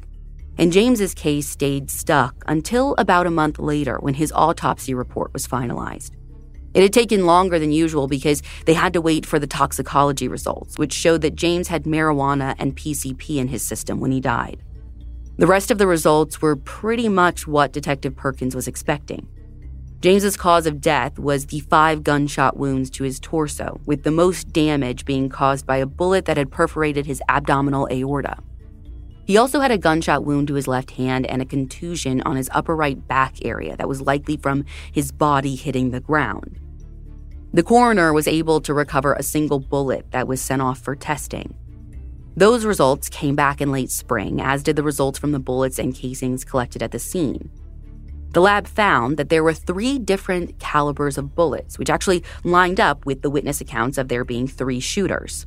And 0.57 0.73
James's 0.73 1.13
case 1.13 1.47
stayed 1.47 1.89
stuck 1.89 2.43
until 2.45 2.93
about 2.97 3.25
a 3.25 3.31
month 3.31 3.57
later 3.57 3.99
when 4.01 4.15
his 4.15 4.33
autopsy 4.35 4.93
report 4.93 5.31
was 5.31 5.47
finalized. 5.47 6.11
It 6.73 6.83
had 6.83 6.93
taken 6.93 7.25
longer 7.25 7.57
than 7.57 7.71
usual 7.71 8.07
because 8.07 8.43
they 8.65 8.73
had 8.73 8.93
to 8.93 9.01
wait 9.01 9.25
for 9.25 9.39
the 9.39 9.47
toxicology 9.47 10.27
results, 10.27 10.77
which 10.77 10.93
showed 10.93 11.21
that 11.21 11.35
James 11.35 11.67
had 11.67 11.83
marijuana 11.83 12.55
and 12.59 12.75
PCP 12.75 13.37
in 13.37 13.47
his 13.47 13.63
system 13.63 13.99
when 13.99 14.11
he 14.11 14.21
died. 14.21 14.61
The 15.37 15.47
rest 15.47 15.71
of 15.71 15.77
the 15.77 15.87
results 15.87 16.41
were 16.41 16.55
pretty 16.55 17.09
much 17.09 17.47
what 17.47 17.71
Detective 17.71 18.15
Perkins 18.15 18.55
was 18.55 18.67
expecting. 18.67 19.27
James's 20.01 20.37
cause 20.37 20.65
of 20.65 20.79
death 20.79 21.17
was 21.17 21.47
the 21.47 21.59
five 21.61 22.03
gunshot 22.03 22.55
wounds 22.55 22.89
to 22.91 23.03
his 23.03 23.19
torso, 23.19 23.81
with 23.85 24.03
the 24.03 24.11
most 24.11 24.53
damage 24.53 25.05
being 25.05 25.27
caused 25.27 25.65
by 25.65 25.77
a 25.77 25.85
bullet 25.85 26.25
that 26.25 26.37
had 26.37 26.51
perforated 26.51 27.05
his 27.05 27.21
abdominal 27.27 27.87
aorta. 27.91 28.37
He 29.29 29.37
also 29.37 29.59
had 29.59 29.69
a 29.69 29.77
gunshot 29.77 30.25
wound 30.25 30.47
to 30.47 30.55
his 30.55 30.67
left 30.67 30.89
hand 30.89 31.27
and 31.27 31.39
a 31.39 31.45
contusion 31.45 32.19
on 32.21 32.35
his 32.35 32.49
upper 32.51 32.75
right 32.75 33.07
back 33.07 33.35
area 33.45 33.77
that 33.77 33.87
was 33.87 34.01
likely 34.01 34.37
from 34.37 34.65
his 34.91 35.11
body 35.11 35.55
hitting 35.55 35.91
the 35.91 35.99
ground. 35.99 36.59
The 37.53 37.61
coroner 37.61 38.11
was 38.11 38.27
able 38.27 38.59
to 38.61 38.73
recover 38.73 39.13
a 39.13 39.21
single 39.21 39.59
bullet 39.59 40.09
that 40.13 40.27
was 40.27 40.41
sent 40.41 40.63
off 40.63 40.79
for 40.79 40.95
testing. 40.95 41.53
Those 42.37 42.65
results 42.65 43.07
came 43.07 43.35
back 43.35 43.61
in 43.61 43.71
late 43.71 43.91
spring, 43.91 44.41
as 44.41 44.63
did 44.63 44.75
the 44.75 44.81
results 44.81 45.19
from 45.19 45.31
the 45.31 45.37
bullets 45.37 45.77
and 45.77 45.93
casings 45.93 46.43
collected 46.43 46.81
at 46.81 46.89
the 46.89 46.97
scene. 46.97 47.51
The 48.31 48.41
lab 48.41 48.67
found 48.67 49.17
that 49.17 49.29
there 49.29 49.43
were 49.43 49.53
three 49.53 49.99
different 49.99 50.57
calibers 50.57 51.19
of 51.19 51.35
bullets, 51.35 51.77
which 51.77 51.91
actually 51.91 52.23
lined 52.43 52.79
up 52.79 53.05
with 53.05 53.21
the 53.21 53.29
witness 53.29 53.61
accounts 53.61 53.99
of 53.99 54.07
there 54.07 54.25
being 54.25 54.47
three 54.47 54.79
shooters. 54.79 55.45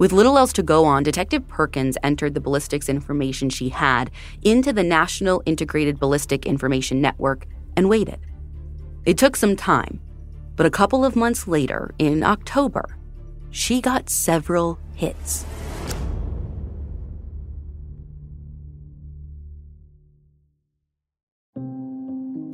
With 0.00 0.12
little 0.12 0.38
else 0.38 0.54
to 0.54 0.62
go 0.62 0.86
on, 0.86 1.02
Detective 1.02 1.46
Perkins 1.46 1.98
entered 2.02 2.32
the 2.32 2.40
ballistics 2.40 2.88
information 2.88 3.50
she 3.50 3.68
had 3.68 4.10
into 4.40 4.72
the 4.72 4.82
National 4.82 5.42
Integrated 5.44 6.00
Ballistic 6.00 6.46
Information 6.46 7.02
Network 7.02 7.46
and 7.76 7.86
waited. 7.86 8.18
It 9.04 9.18
took 9.18 9.36
some 9.36 9.56
time, 9.56 10.00
but 10.56 10.64
a 10.64 10.70
couple 10.70 11.04
of 11.04 11.16
months 11.16 11.46
later, 11.46 11.94
in 11.98 12.22
October, 12.22 12.96
she 13.50 13.82
got 13.82 14.08
several 14.08 14.78
hits. 14.94 15.44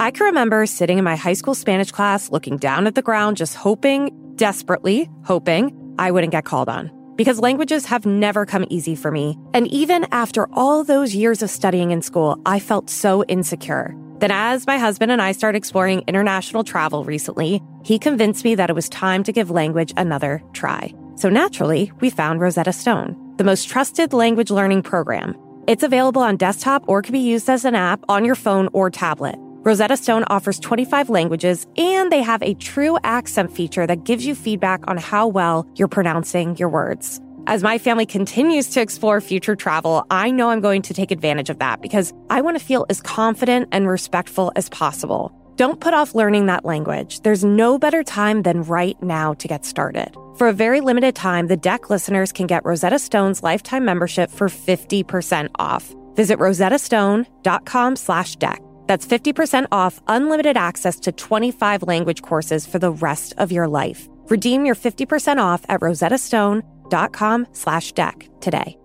I 0.01 0.11
can 0.11 0.27
remember 0.27 0.67
sitting 0.67 0.99
in 0.99 1.05
my 1.05 1.15
high 1.15 1.35
school 1.35 1.55
Spanish 1.55 1.93
class 1.93 2.29
looking 2.33 2.57
down 2.57 2.89
at 2.89 2.97
the 2.97 3.03
ground, 3.03 3.37
just 3.37 3.55
hoping, 3.55 4.35
desperately 4.35 5.09
hoping, 5.23 5.95
I 5.97 6.11
wouldn't 6.11 6.33
get 6.33 6.45
called 6.45 6.69
on 6.69 6.96
because 7.17 7.41
languages 7.41 7.87
have 7.87 8.07
never 8.07 8.47
come 8.47 8.65
easy 8.71 8.95
for 8.95 9.11
me. 9.11 9.39
And 9.55 9.67
even 9.69 10.07
after 10.13 10.49
all 10.53 10.85
those 10.85 11.15
years 11.15 11.43
of 11.43 11.51
studying 11.51 11.91
in 11.91 12.03
school, 12.03 12.41
I 12.47 12.61
felt 12.61 12.91
so 12.91 13.25
insecure. 13.25 13.95
Then, 14.19 14.31
as 14.31 14.67
my 14.67 14.79
husband 14.79 15.13
and 15.13 15.21
I 15.21 15.33
started 15.33 15.59
exploring 15.59 16.03
international 16.07 16.65
travel 16.65 17.05
recently, 17.05 17.63
he 17.85 17.99
convinced 17.99 18.45
me 18.45 18.55
that 18.55 18.71
it 18.71 18.75
was 18.75 18.89
time 18.89 19.23
to 19.25 19.33
give 19.33 19.51
language 19.51 19.93
another 19.97 20.43
try. 20.53 20.95
So 21.17 21.29
naturally, 21.29 21.93
we 22.01 22.11
found 22.11 22.41
Rosetta 22.41 22.73
Stone, 22.73 23.35
the 23.37 23.45
most 23.45 23.69
trusted 23.69 24.13
language 24.13 24.51
learning 24.51 24.83
program. 24.83 25.37
It's 25.67 25.83
available 25.83 26.23
on 26.23 26.37
desktop 26.37 26.85
or 26.89 27.03
can 27.03 27.13
be 27.13 27.19
used 27.19 27.51
as 27.51 27.65
an 27.65 27.75
app 27.75 28.05
on 28.09 28.25
your 28.25 28.37
phone 28.37 28.69
or 28.73 28.91
tablet. 28.91 29.37
Rosetta 29.67 29.97
Stone 29.97 30.23
offers 30.29 30.61
25 30.61 31.11
languages 31.11 31.67
and 31.77 32.13
they 32.13 32.23
have 32.23 32.41
a 32.41 32.55
true 32.55 32.99
accent 33.03 33.51
feature 33.51 33.85
that 33.85 34.05
gives 34.05 34.25
you 34.25 34.37
feedback 34.37 34.89
on 34.89 34.97
how 34.97 35.27
well 35.27 35.67
you're 35.75 35.89
pronouncing 35.89 36.57
your 36.57 36.69
words. 36.69 37.21
As 37.49 37.65
my 37.65 37.77
family 37.77 38.07
continues 38.07 38.69
to 38.71 38.81
explore 38.81 39.21
future 39.21 39.57
travel, 39.57 40.07
I 40.09 40.31
know 40.31 40.51
I'm 40.51 40.61
going 40.61 40.83
to 40.83 40.95
take 40.95 41.11
advantage 41.11 41.51
of 41.51 41.59
that 41.59 41.83
because 41.83 42.15
I 42.31 42.43
want 42.43 42.57
to 42.57 42.65
feel 42.65 42.87
as 42.89 43.01
confident 43.01 43.69
and 43.73 43.89
respectful 43.89 44.53
as 44.55 44.69
possible. 44.69 45.33
Don't 45.57 45.81
put 45.81 45.95
off 45.95 46.15
learning 46.15 46.47
that 46.47 46.65
language. 46.65 47.23
There's 47.23 47.43
no 47.43 47.77
better 47.77 48.05
time 48.05 48.43
than 48.43 48.63
right 48.63 48.97
now 49.03 49.35
to 49.35 49.49
get 49.49 49.65
started. 49.65 50.15
For 50.37 50.47
a 50.47 50.53
very 50.53 50.81
limited 50.81 51.17
time, 51.17 51.49
the 51.49 51.57
deck 51.57 51.91
listeners 51.91 52.31
can 52.31 52.47
get 52.47 52.65
Rosetta 52.65 53.01
Stone's 53.01 53.43
lifetime 53.43 53.85
membership 53.85 54.31
for 54.31 54.49
50% 54.49 55.49
off. 55.59 55.93
Visit 56.15 56.39
rosettastone.com 56.39 57.97
slash 57.97 58.37
deck. 58.37 58.63
That's 58.87 59.07
50% 59.07 59.67
off 59.73 60.01
unlimited 60.07 60.57
access 60.57 61.01
to 61.01 61.13
25 61.13 61.83
language 61.83 62.23
courses 62.23 62.67
for 62.67 62.79
the 62.79 62.93
rest 62.93 63.35
of 63.39 63.53
your 63.53 63.69
life. 63.69 64.09
Redeem 64.29 64.65
your 64.65 64.75
50% 64.75 65.39
off 65.39 65.65
at 65.69 65.81
rosettastone.com 65.81 67.47
slash 67.53 67.93
deck 67.93 68.29
today. 68.41 68.79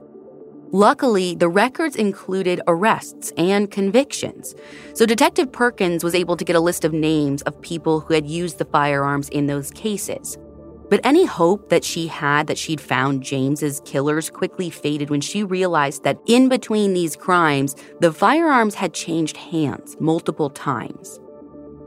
Luckily, 0.72 1.34
the 1.34 1.50
records 1.50 1.96
included 1.96 2.62
arrests 2.66 3.30
and 3.36 3.70
convictions, 3.70 4.54
so 4.94 5.04
Detective 5.04 5.52
Perkins 5.52 6.02
was 6.02 6.14
able 6.14 6.34
to 6.34 6.46
get 6.46 6.56
a 6.56 6.60
list 6.60 6.82
of 6.82 6.94
names 6.94 7.42
of 7.42 7.60
people 7.60 8.00
who 8.00 8.14
had 8.14 8.26
used 8.26 8.56
the 8.56 8.64
firearms 8.64 9.28
in 9.28 9.48
those 9.48 9.70
cases. 9.72 10.38
But 10.88 11.00
any 11.04 11.24
hope 11.24 11.68
that 11.70 11.82
she 11.82 12.06
had 12.06 12.46
that 12.46 12.58
she'd 12.58 12.80
found 12.80 13.22
James's 13.22 13.80
killers 13.84 14.30
quickly 14.30 14.70
faded 14.70 15.10
when 15.10 15.20
she 15.20 15.42
realized 15.42 16.04
that 16.04 16.20
in 16.26 16.48
between 16.48 16.94
these 16.94 17.16
crimes, 17.16 17.74
the 18.00 18.12
firearms 18.12 18.76
had 18.76 18.94
changed 18.94 19.36
hands 19.36 19.96
multiple 19.98 20.48
times. 20.48 21.18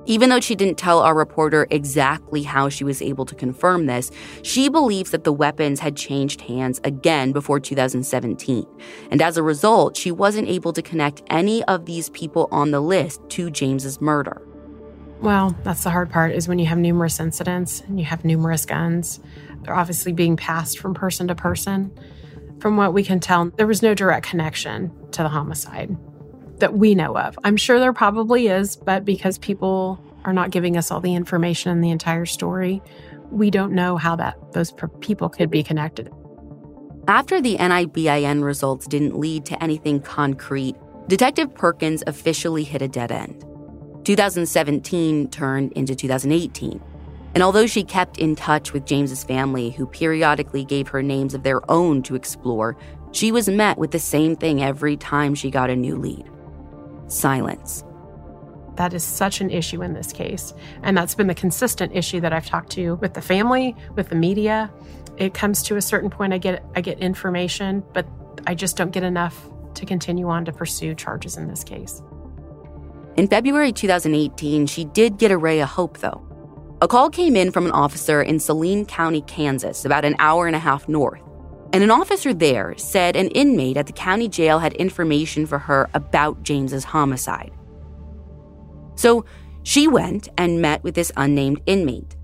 Even 0.06 0.30
though 0.30 0.40
she 0.40 0.56
didn't 0.56 0.78
tell 0.78 1.00
our 1.00 1.14
reporter 1.14 1.68
exactly 1.70 2.42
how 2.42 2.68
she 2.68 2.84
was 2.84 3.02
able 3.02 3.26
to 3.26 3.36
confirm 3.36 3.86
this, 3.86 4.10
she 4.42 4.68
believes 4.68 5.12
that 5.12 5.24
the 5.24 5.32
weapons 5.32 5.80
had 5.80 5.96
changed 5.96 6.42
hands 6.42 6.82
again 6.84 7.32
before 7.32 7.60
2017. 7.60 8.66
And 9.12 9.22
as 9.22 9.38
a 9.38 9.44
result, 9.44 9.96
she 9.96 10.12
wasn't 10.12 10.48
able 10.50 10.74
to 10.74 10.82
connect 10.82 11.22
any 11.30 11.64
of 11.66 11.86
these 11.86 12.10
people 12.10 12.50
on 12.52 12.72
the 12.72 12.82
list 12.82 13.22
to 13.30 13.52
James's 13.52 14.02
murder. 14.02 14.42
Well, 15.22 15.56
that's 15.64 15.84
the 15.84 15.90
hard 15.90 16.10
part 16.10 16.32
is 16.32 16.48
when 16.48 16.60
you 16.60 16.66
have 16.68 16.78
numerous 16.78 17.20
incidents 17.20 17.82
and 17.82 18.00
you 18.00 18.06
have 18.06 18.24
numerous 18.24 18.66
guns. 18.66 19.20
They're 19.62 19.76
obviously 19.76 20.14
being 20.14 20.38
passed 20.38 20.80
from 20.80 20.94
person 20.94 21.28
to 21.28 21.36
person. 21.36 21.92
From 22.60 22.78
what 22.78 22.94
we 22.94 23.04
can 23.04 23.20
tell, 23.20 23.50
there 23.50 23.68
was 23.68 23.82
no 23.82 23.94
direct 23.94 24.26
connection 24.26 24.92
to 25.12 25.24
the 25.24 25.30
homicide 25.30 25.96
that 26.60 26.74
we 26.74 26.96
know 26.96 27.18
of. 27.18 27.38
I'm 27.44 27.58
sure 27.58 27.80
there 27.80 27.94
probably 27.94 28.48
is, 28.48 28.76
but 28.78 29.04
because 29.04 29.38
people 29.38 30.02
are 30.24 30.34
not 30.34 30.52
giving 30.52 30.78
us 30.78 30.92
all 30.92 31.02
the 31.02 31.16
information 31.16 31.72
and 31.72 31.84
the 31.84 31.90
entire 31.90 32.26
story, 32.26 32.82
we 33.30 33.50
don't 33.50 33.74
know 33.74 33.98
how 33.98 34.16
that 34.16 34.54
those 34.54 34.74
people 35.02 35.30
could 35.30 35.50
be 35.50 35.64
connected. 35.64 36.12
After 37.08 37.42
the 37.42 37.58
NIBIN 37.58 38.44
results 38.44 38.88
didn't 38.88 39.18
lead 39.18 39.46
to 39.46 39.62
anything 39.64 40.00
concrete, 40.02 40.76
Detective 41.08 41.54
Perkins 41.56 42.04
officially 42.08 42.64
hit 42.64 42.82
a 42.82 42.88
dead 42.88 43.12
end. 43.12 43.44
2017 44.04 45.30
turned 45.30 45.72
into 45.74 45.96
2018. 45.96 46.82
And 47.36 47.44
although 47.44 47.68
she 47.68 47.84
kept 47.84 48.18
in 48.18 48.36
touch 48.36 48.74
with 48.74 48.86
James's 48.86 49.24
family, 49.24 49.70
who 49.70 49.86
periodically 49.86 50.66
gave 50.66 50.88
her 50.88 51.04
names 51.04 51.34
of 51.34 51.44
their 51.44 51.70
own 51.70 52.02
to 52.04 52.16
explore, 52.16 52.76
she 53.12 53.32
was 53.32 53.48
met 53.48 53.78
with 53.78 53.92
the 53.92 54.00
same 54.00 54.36
thing 54.36 54.64
every 54.64 54.98
time 54.98 55.36
she 55.36 55.52
got 55.52 55.70
a 55.70 55.76
new 55.76 55.96
lead 55.96 56.30
silence. 57.08 57.84
That 58.76 58.94
is 58.94 59.04
such 59.04 59.42
an 59.42 59.50
issue 59.50 59.82
in 59.82 59.94
this 59.94 60.14
case. 60.14 60.54
And 60.84 60.98
that's 60.98 61.16
been 61.16 61.28
the 61.28 61.36
consistent 61.36 61.96
issue 61.96 62.22
that 62.22 62.32
I've 62.32 62.46
talked 62.46 62.72
to 62.74 62.96
with 62.96 63.14
the 63.14 63.22
family, 63.22 63.76
with 63.96 64.10
the 64.10 64.16
media. 64.16 64.72
It 65.18 65.34
comes 65.34 65.64
to 65.64 65.76
a 65.76 65.82
certain 65.82 66.10
point 66.10 66.34
I 66.34 66.38
get 66.38 66.64
I 66.76 66.82
get 66.82 67.00
information, 67.00 67.84
but 67.94 68.08
I 68.48 68.56
just 68.56 68.78
don't 68.78 68.92
get 68.92 69.04
enough 69.04 69.50
to 69.74 69.86
continue 69.86 70.30
on 70.30 70.46
to 70.46 70.54
pursue 70.54 70.96
charges 70.96 71.36
in 71.36 71.48
this 71.48 71.64
case. 71.64 72.02
In 73.20 73.28
February 73.28 73.74
2018, 73.74 74.66
she 74.66 74.86
did 74.86 75.18
get 75.18 75.30
a 75.30 75.38
ray 75.38 75.60
of 75.60 75.68
hope, 75.68 75.98
though. 75.98 76.26
A 76.82 76.88
call 76.88 77.10
came 77.10 77.36
in 77.36 77.52
from 77.52 77.66
an 77.66 77.74
officer 77.74 78.22
in 78.22 78.40
Saline 78.40 78.86
County, 78.86 79.24
Kansas, 79.24 79.84
about 79.84 80.06
an 80.06 80.16
hour 80.20 80.48
and 80.48 80.56
a 80.56 80.60
half 80.60 80.88
north. 80.88 81.22
And 81.74 81.84
an 81.84 81.92
officer 81.92 82.34
there 82.34 82.76
said 82.78 83.18
an 83.18 83.28
inmate 83.32 83.76
at 83.76 83.88
the 83.88 83.92
county 83.92 84.30
jail 84.30 84.60
had 84.60 84.72
information 84.72 85.46
for 85.46 85.60
her 85.60 85.90
about 85.94 86.44
James's 86.44 86.86
homicide. 86.86 87.52
So 88.96 89.26
she 89.64 89.90
went 89.90 90.30
and 90.38 90.62
met 90.62 90.82
with 90.86 90.96
this 90.96 91.12
unnamed 91.18 91.60
inmate. 91.66 92.16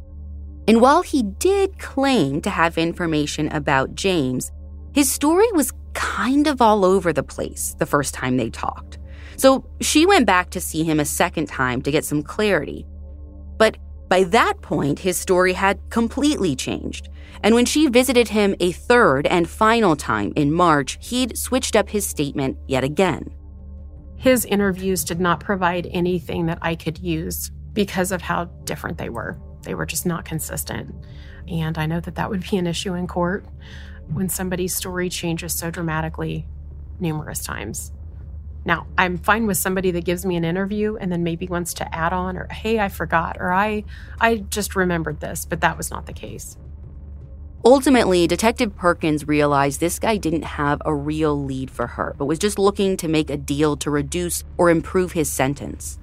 And 0.65 0.79
while 0.79 1.01
he 1.01 1.23
did 1.23 1.77
claim 1.77 2.39
to 2.39 2.49
have 2.49 2.77
information 2.77 3.49
about 3.49 3.95
James, 3.95 4.49
his 4.93 5.12
story 5.12 5.51
was 5.51 5.73
kind 5.93 6.47
of 6.47 6.62
all 6.62 6.86
over 6.86 7.12
the 7.12 7.21
place 7.21 7.75
the 7.79 7.86
first 7.86 8.13
time 8.13 8.38
they 8.38 8.49
talked. 8.49 8.94
So 9.38 9.65
she 9.82 10.06
went 10.06 10.26
back 10.26 10.50
to 10.52 10.62
see 10.62 10.84
him 10.84 11.00
a 11.00 11.06
second 11.06 11.48
time 11.48 11.82
to 11.82 11.91
get 11.91 12.06
some 12.06 12.24
clarity. 12.24 12.86
But 13.58 13.78
by 14.08 14.24
that 14.26 14.62
point, 14.62 15.00
his 15.00 15.17
story 15.17 15.54
had 15.54 15.80
completely 15.89 16.56
changed. 16.56 17.10
And 17.43 17.56
when 17.56 17.65
she 17.65 17.88
visited 17.88 18.30
him 18.30 18.56
a 18.60 18.71
third 18.71 19.28
and 19.28 19.50
final 19.50 19.95
time 19.95 20.32
in 20.36 20.54
March, 20.54 20.98
he'd 21.02 21.38
switched 21.38 21.76
up 21.76 21.89
his 21.89 22.06
statement 22.06 22.58
yet 22.67 22.84
again. 22.84 23.34
His 24.15 24.45
interviews 24.45 25.04
did 25.04 25.19
not 25.19 25.39
provide 25.39 25.88
anything 25.91 26.45
that 26.45 26.60
I 26.62 26.76
could 26.76 26.98
use 27.00 27.52
because 27.74 28.12
of 28.12 28.21
how 28.21 28.45
different 28.63 28.98
they 28.98 29.10
were. 29.10 29.38
They 29.63 29.76
were 29.76 29.86
just 29.86 30.06
not 30.06 30.26
consistent. 30.26 30.95
And 31.48 31.78
I 31.78 31.86
know 31.86 32.00
that 32.00 32.15
that 32.15 32.30
would 32.30 32.50
be 32.50 32.58
an 32.58 32.67
issue 32.67 32.93
in 32.93 33.08
court 33.08 33.45
when 34.08 34.30
somebody's 34.30 34.76
story 34.76 35.10
changes 35.10 35.54
so 35.54 35.69
dramatically 35.69 36.48
numerous 37.00 37.43
times. 37.43 37.91
Now, 38.65 38.88
I'm 38.97 39.17
fine 39.17 39.45
with 39.45 39.58
somebody 39.58 39.91
that 39.91 40.06
gives 40.06 40.25
me 40.25 40.36
an 40.36 40.43
interview 40.43 40.97
and 40.97 41.12
then 41.12 41.23
maybe 41.23 41.47
wants 41.47 41.73
to 41.75 41.95
add 41.95 42.13
on 42.13 42.36
or 42.36 42.47
hey, 42.51 42.80
I 42.80 42.89
forgot 42.89 43.38
or 43.39 43.54
I 43.54 43.84
I 44.19 44.38
just 44.38 44.75
remembered 44.75 45.19
this, 45.19 45.45
but 45.45 45.62
that 45.62 45.78
was 45.78 45.91
not 45.91 46.08
the 46.08 46.13
case. 46.13 46.58
Ultimately, 47.63 48.28
Detective 48.28 48.75
Perkins 48.75 49.28
realized 49.28 49.80
this 49.80 49.97
guy 49.97 50.17
didn't 50.17 50.43
have 50.43 50.82
a 50.86 50.93
real 50.93 51.43
lead 51.43 51.71
for 51.71 51.88
her, 51.88 52.13
but 52.17 52.25
was 52.25 52.38
just 52.38 52.60
looking 52.60 52.95
to 52.97 53.08
make 53.08 53.30
a 53.30 53.38
deal 53.38 53.75
to 53.78 53.89
reduce 53.89 54.43
or 54.58 54.69
improve 54.69 55.13
his 55.13 55.32
sentence. 55.32 55.97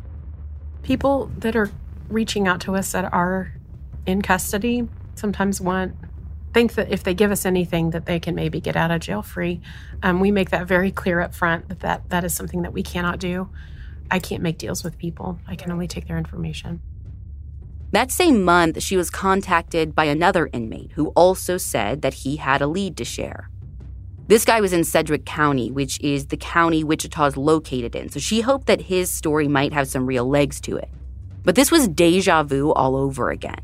People 0.82 1.30
that 1.38 1.54
are 1.54 1.70
reaching 2.08 2.48
out 2.48 2.60
to 2.62 2.74
us 2.74 2.90
that 2.92 3.12
are 3.12 3.52
in 4.06 4.22
custody 4.22 4.88
sometimes 5.14 5.60
want 5.60 5.94
think 6.52 6.74
that 6.74 6.92
if 6.92 7.02
they 7.02 7.14
give 7.14 7.30
us 7.30 7.44
anything 7.44 7.90
that 7.90 8.06
they 8.06 8.20
can 8.20 8.34
maybe 8.34 8.60
get 8.60 8.76
out 8.76 8.90
of 8.90 9.00
jail 9.00 9.22
free. 9.22 9.60
Um, 10.02 10.20
we 10.20 10.30
make 10.30 10.50
that 10.50 10.66
very 10.66 10.90
clear 10.90 11.20
up 11.20 11.34
front 11.34 11.68
that, 11.68 11.80
that 11.80 12.10
that 12.10 12.24
is 12.24 12.34
something 12.34 12.62
that 12.62 12.72
we 12.72 12.82
cannot 12.82 13.18
do. 13.18 13.48
I 14.10 14.18
can't 14.18 14.42
make 14.42 14.58
deals 14.58 14.84
with 14.84 14.98
people. 14.98 15.38
I 15.46 15.56
can 15.56 15.72
only 15.72 15.88
take 15.88 16.06
their 16.06 16.18
information. 16.18 16.80
That 17.92 18.10
same 18.10 18.42
month 18.42 18.82
she 18.82 18.96
was 18.96 19.10
contacted 19.10 19.94
by 19.94 20.04
another 20.04 20.48
inmate 20.52 20.92
who 20.92 21.08
also 21.08 21.58
said 21.58 22.02
that 22.02 22.14
he 22.14 22.36
had 22.36 22.62
a 22.62 22.66
lead 22.66 22.96
to 22.96 23.04
share. 23.04 23.50
This 24.28 24.44
guy 24.44 24.60
was 24.60 24.72
in 24.72 24.84
Sedgwick 24.84 25.26
County, 25.26 25.70
which 25.70 26.00
is 26.00 26.26
the 26.26 26.36
county 26.36 26.84
Wichita 26.84 27.26
is 27.26 27.36
located 27.36 27.94
in, 27.94 28.08
so 28.08 28.18
she 28.18 28.40
hoped 28.40 28.66
that 28.66 28.82
his 28.82 29.10
story 29.10 29.48
might 29.48 29.72
have 29.72 29.88
some 29.88 30.06
real 30.06 30.26
legs 30.26 30.60
to 30.62 30.76
it. 30.76 30.88
But 31.44 31.54
this 31.54 31.70
was 31.70 31.88
deja 31.88 32.42
vu 32.44 32.72
all 32.72 32.96
over 32.96 33.30
again. 33.30 33.60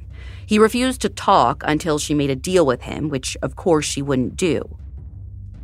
He 0.49 0.59
refused 0.59 1.03
to 1.03 1.11
talk 1.11 1.63
until 1.67 1.99
she 1.99 2.15
made 2.15 2.31
a 2.31 2.35
deal 2.35 2.65
with 2.65 2.81
him, 2.81 3.11
which 3.11 3.37
of 3.43 3.55
course 3.55 3.85
she 3.85 4.01
wouldn't 4.01 4.35
do. 4.35 4.79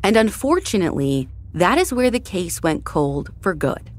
And 0.03 0.15
unfortunately, 0.15 1.31
that 1.55 1.79
is 1.79 1.91
where 1.91 2.11
the 2.11 2.21
case 2.21 2.63
went 2.63 2.85
cold 2.85 3.31
for 3.41 3.55
good. 3.55 3.91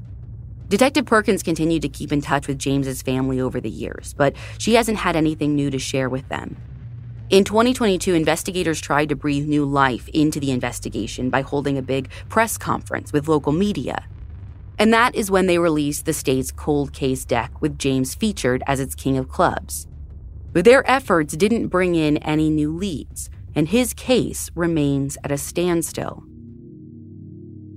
Detective 0.68 1.04
Perkins 1.04 1.42
continued 1.42 1.82
to 1.82 1.88
keep 1.88 2.12
in 2.12 2.20
touch 2.20 2.46
with 2.46 2.60
James's 2.60 3.02
family 3.02 3.40
over 3.40 3.60
the 3.60 3.68
years, 3.68 4.14
but 4.16 4.36
she 4.58 4.74
hasn't 4.74 4.98
had 4.98 5.16
anything 5.16 5.56
new 5.56 5.72
to 5.72 5.78
share 5.80 6.08
with 6.08 6.28
them. 6.28 6.56
In 7.30 7.42
2022, 7.42 8.14
investigators 8.14 8.80
tried 8.80 9.08
to 9.08 9.16
breathe 9.16 9.48
new 9.48 9.64
life 9.64 10.06
into 10.10 10.38
the 10.38 10.52
investigation 10.52 11.30
by 11.30 11.40
holding 11.40 11.76
a 11.76 11.82
big 11.82 12.10
press 12.28 12.56
conference 12.56 13.12
with 13.12 13.26
local 13.26 13.50
media. 13.50 14.06
And 14.78 14.92
that 14.92 15.16
is 15.16 15.32
when 15.32 15.46
they 15.46 15.58
released 15.58 16.06
the 16.06 16.12
state's 16.12 16.52
cold 16.52 16.92
case 16.92 17.24
deck 17.24 17.60
with 17.60 17.76
James 17.76 18.14
featured 18.14 18.62
as 18.68 18.78
its 18.78 18.94
king 18.94 19.18
of 19.18 19.28
clubs. 19.28 19.88
But 20.56 20.64
their 20.64 20.90
efforts 20.90 21.36
didn't 21.36 21.68
bring 21.68 21.96
in 21.96 22.16
any 22.16 22.48
new 22.48 22.74
leads, 22.74 23.28
and 23.54 23.68
his 23.68 23.92
case 23.92 24.50
remains 24.54 25.18
at 25.22 25.30
a 25.30 25.36
standstill. 25.36 26.22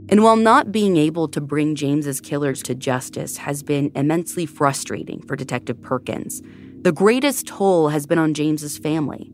And 0.08 0.24
while 0.24 0.38
not 0.38 0.72
being 0.72 0.96
able 0.96 1.28
to 1.28 1.42
bring 1.42 1.76
James's 1.76 2.22
killers 2.22 2.64
to 2.64 2.76
justice 2.76 3.36
has 3.36 3.64
been 3.64 3.92
immensely 3.96 4.46
frustrating 4.46 5.22
for 5.24 5.36
Detective 5.36 5.82
Perkins, 5.82 6.42
the 6.82 6.94
greatest 6.94 7.48
toll 7.48 7.90
has 7.90 8.08
been 8.08 8.18
on 8.18 8.34
James's 8.34 8.78
family. 8.78 9.30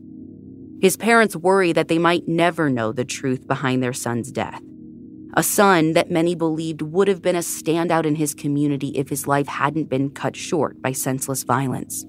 His 0.80 0.96
parents 0.96 1.36
worry 1.36 1.72
that 1.72 1.86
they 1.86 1.98
might 1.98 2.26
never 2.26 2.68
know 2.68 2.90
the 2.90 3.04
truth 3.04 3.46
behind 3.46 3.80
their 3.80 3.92
son's 3.92 4.32
death 4.32 4.60
a 5.36 5.42
son 5.42 5.92
that 5.92 6.10
many 6.10 6.34
believed 6.34 6.80
would 6.80 7.06
have 7.08 7.20
been 7.20 7.36
a 7.36 7.40
standout 7.40 8.06
in 8.06 8.14
his 8.14 8.34
community 8.34 8.88
if 8.96 9.10
his 9.10 9.26
life 9.26 9.46
hadn't 9.46 9.84
been 9.84 10.08
cut 10.08 10.34
short 10.34 10.80
by 10.80 10.92
senseless 10.92 11.44
violence. 11.44 12.06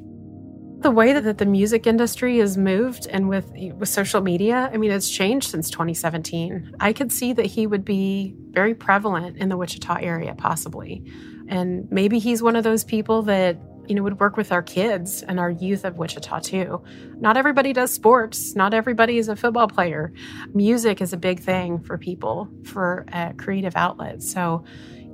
The 0.88 0.92
way 0.92 1.12
that 1.12 1.38
the 1.38 1.46
music 1.46 1.86
industry 1.86 2.38
has 2.38 2.58
moved 2.58 3.08
and 3.08 3.28
with, 3.28 3.52
with 3.76 3.90
social 3.90 4.22
media, 4.22 4.70
I 4.72 4.78
mean, 4.78 4.90
it's 4.90 5.10
changed 5.10 5.50
since 5.50 5.70
2017. 5.70 6.76
I 6.80 6.94
could 6.94 7.12
see 7.12 7.34
that 7.34 7.46
he 7.46 7.68
would 7.68 7.84
be 7.84 8.34
very 8.52 8.74
prevalent 8.74 9.36
in 9.36 9.50
the 9.50 9.58
Wichita 9.58 9.98
area, 10.00 10.34
possibly. 10.34 11.04
And 11.50 11.92
maybe 11.92 12.20
he's 12.20 12.42
one 12.42 12.56
of 12.56 12.64
those 12.64 12.86
people 12.86 13.22
that 13.24 13.60
you 13.90 13.96
know, 13.96 14.04
would 14.04 14.22
work 14.22 14.38
with 14.38 14.54
our 14.54 14.62
kids 14.62 15.24
and 15.24 15.42
our 15.42 15.50
youth 15.50 15.84
of 15.84 15.98
Wichita 15.98 16.40
too. 16.40 16.82
Not 17.20 17.36
everybody 17.36 17.74
does 17.74 17.92
sports. 17.92 18.56
Not 18.56 18.74
everybody 18.74 19.18
is 19.18 19.28
a 19.28 19.36
football 19.36 19.68
player. 19.68 20.14
Music 20.54 21.02
is 21.02 21.12
a 21.12 21.18
big 21.18 21.42
thing 21.42 21.80
for 21.80 21.98
people 21.98 22.48
for 22.64 23.06
a 23.12 23.34
creative 23.34 23.76
outlet. 23.76 24.24
So 24.24 24.64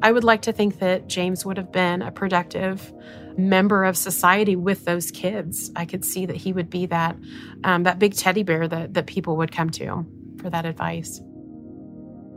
I 0.04 0.12
would 0.12 0.24
like 0.24 0.44
to 0.44 0.54
think 0.54 0.78
that 0.80 1.08
James 1.08 1.48
would 1.48 1.58
have 1.58 1.72
been 1.72 2.04
a 2.04 2.12
productive 2.12 2.94
member 3.38 3.84
of 3.84 3.98
society 3.98 4.56
with 4.56 4.86
those 4.86 5.12
kids. 5.12 5.72
I 5.76 5.86
could 5.86 6.06
see 6.06 6.26
that 6.26 6.36
he 6.36 6.54
would 6.54 6.70
be 6.70 6.86
that 6.88 7.16
um, 7.64 7.84
that 7.84 8.00
big 8.00 8.16
teddy 8.16 8.44
bear 8.44 8.68
that, 8.68 8.94
that 8.94 9.08
people 9.08 9.38
would 9.38 9.52
come 9.52 9.70
to 9.72 10.06
for 10.40 10.50
that 10.50 10.66
advice. 10.66 11.22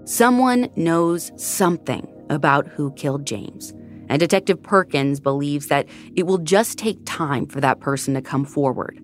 Someone 0.04 0.70
knows 0.76 1.32
something 1.36 2.06
about 2.30 2.68
who 2.68 2.92
killed 2.92 3.26
James. 3.26 3.72
And 4.08 4.20
Detective 4.20 4.62
Perkins 4.62 5.18
believes 5.18 5.66
that 5.66 5.88
it 6.14 6.24
will 6.24 6.38
just 6.38 6.78
take 6.78 6.98
time 7.04 7.46
for 7.46 7.60
that 7.60 7.80
person 7.80 8.14
to 8.14 8.22
come 8.22 8.44
forward. 8.44 9.00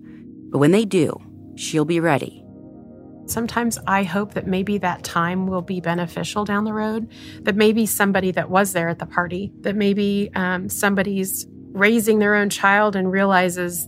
But 0.49 0.59
when 0.59 0.71
they 0.71 0.85
do, 0.85 1.19
she'll 1.55 1.83
be 1.83 1.99
ready. 1.99 2.43
Sometimes 3.25 3.79
I 3.87 4.03
hope 4.03 4.33
that 4.33 4.47
maybe 4.47 4.77
that 4.79 5.03
time 5.03 5.47
will 5.47 5.61
be 5.61 5.79
beneficial 5.79 6.43
down 6.45 6.65
the 6.65 6.73
road, 6.73 7.09
that 7.41 7.55
maybe 7.55 7.85
somebody 7.85 8.31
that 8.31 8.49
was 8.49 8.73
there 8.73 8.89
at 8.89 8.99
the 8.99 9.05
party, 9.05 9.51
that 9.61 9.75
maybe 9.75 10.29
um, 10.35 10.67
somebody's 10.67 11.45
raising 11.73 12.19
their 12.19 12.35
own 12.35 12.49
child 12.49 12.95
and 12.95 13.11
realizes, 13.11 13.87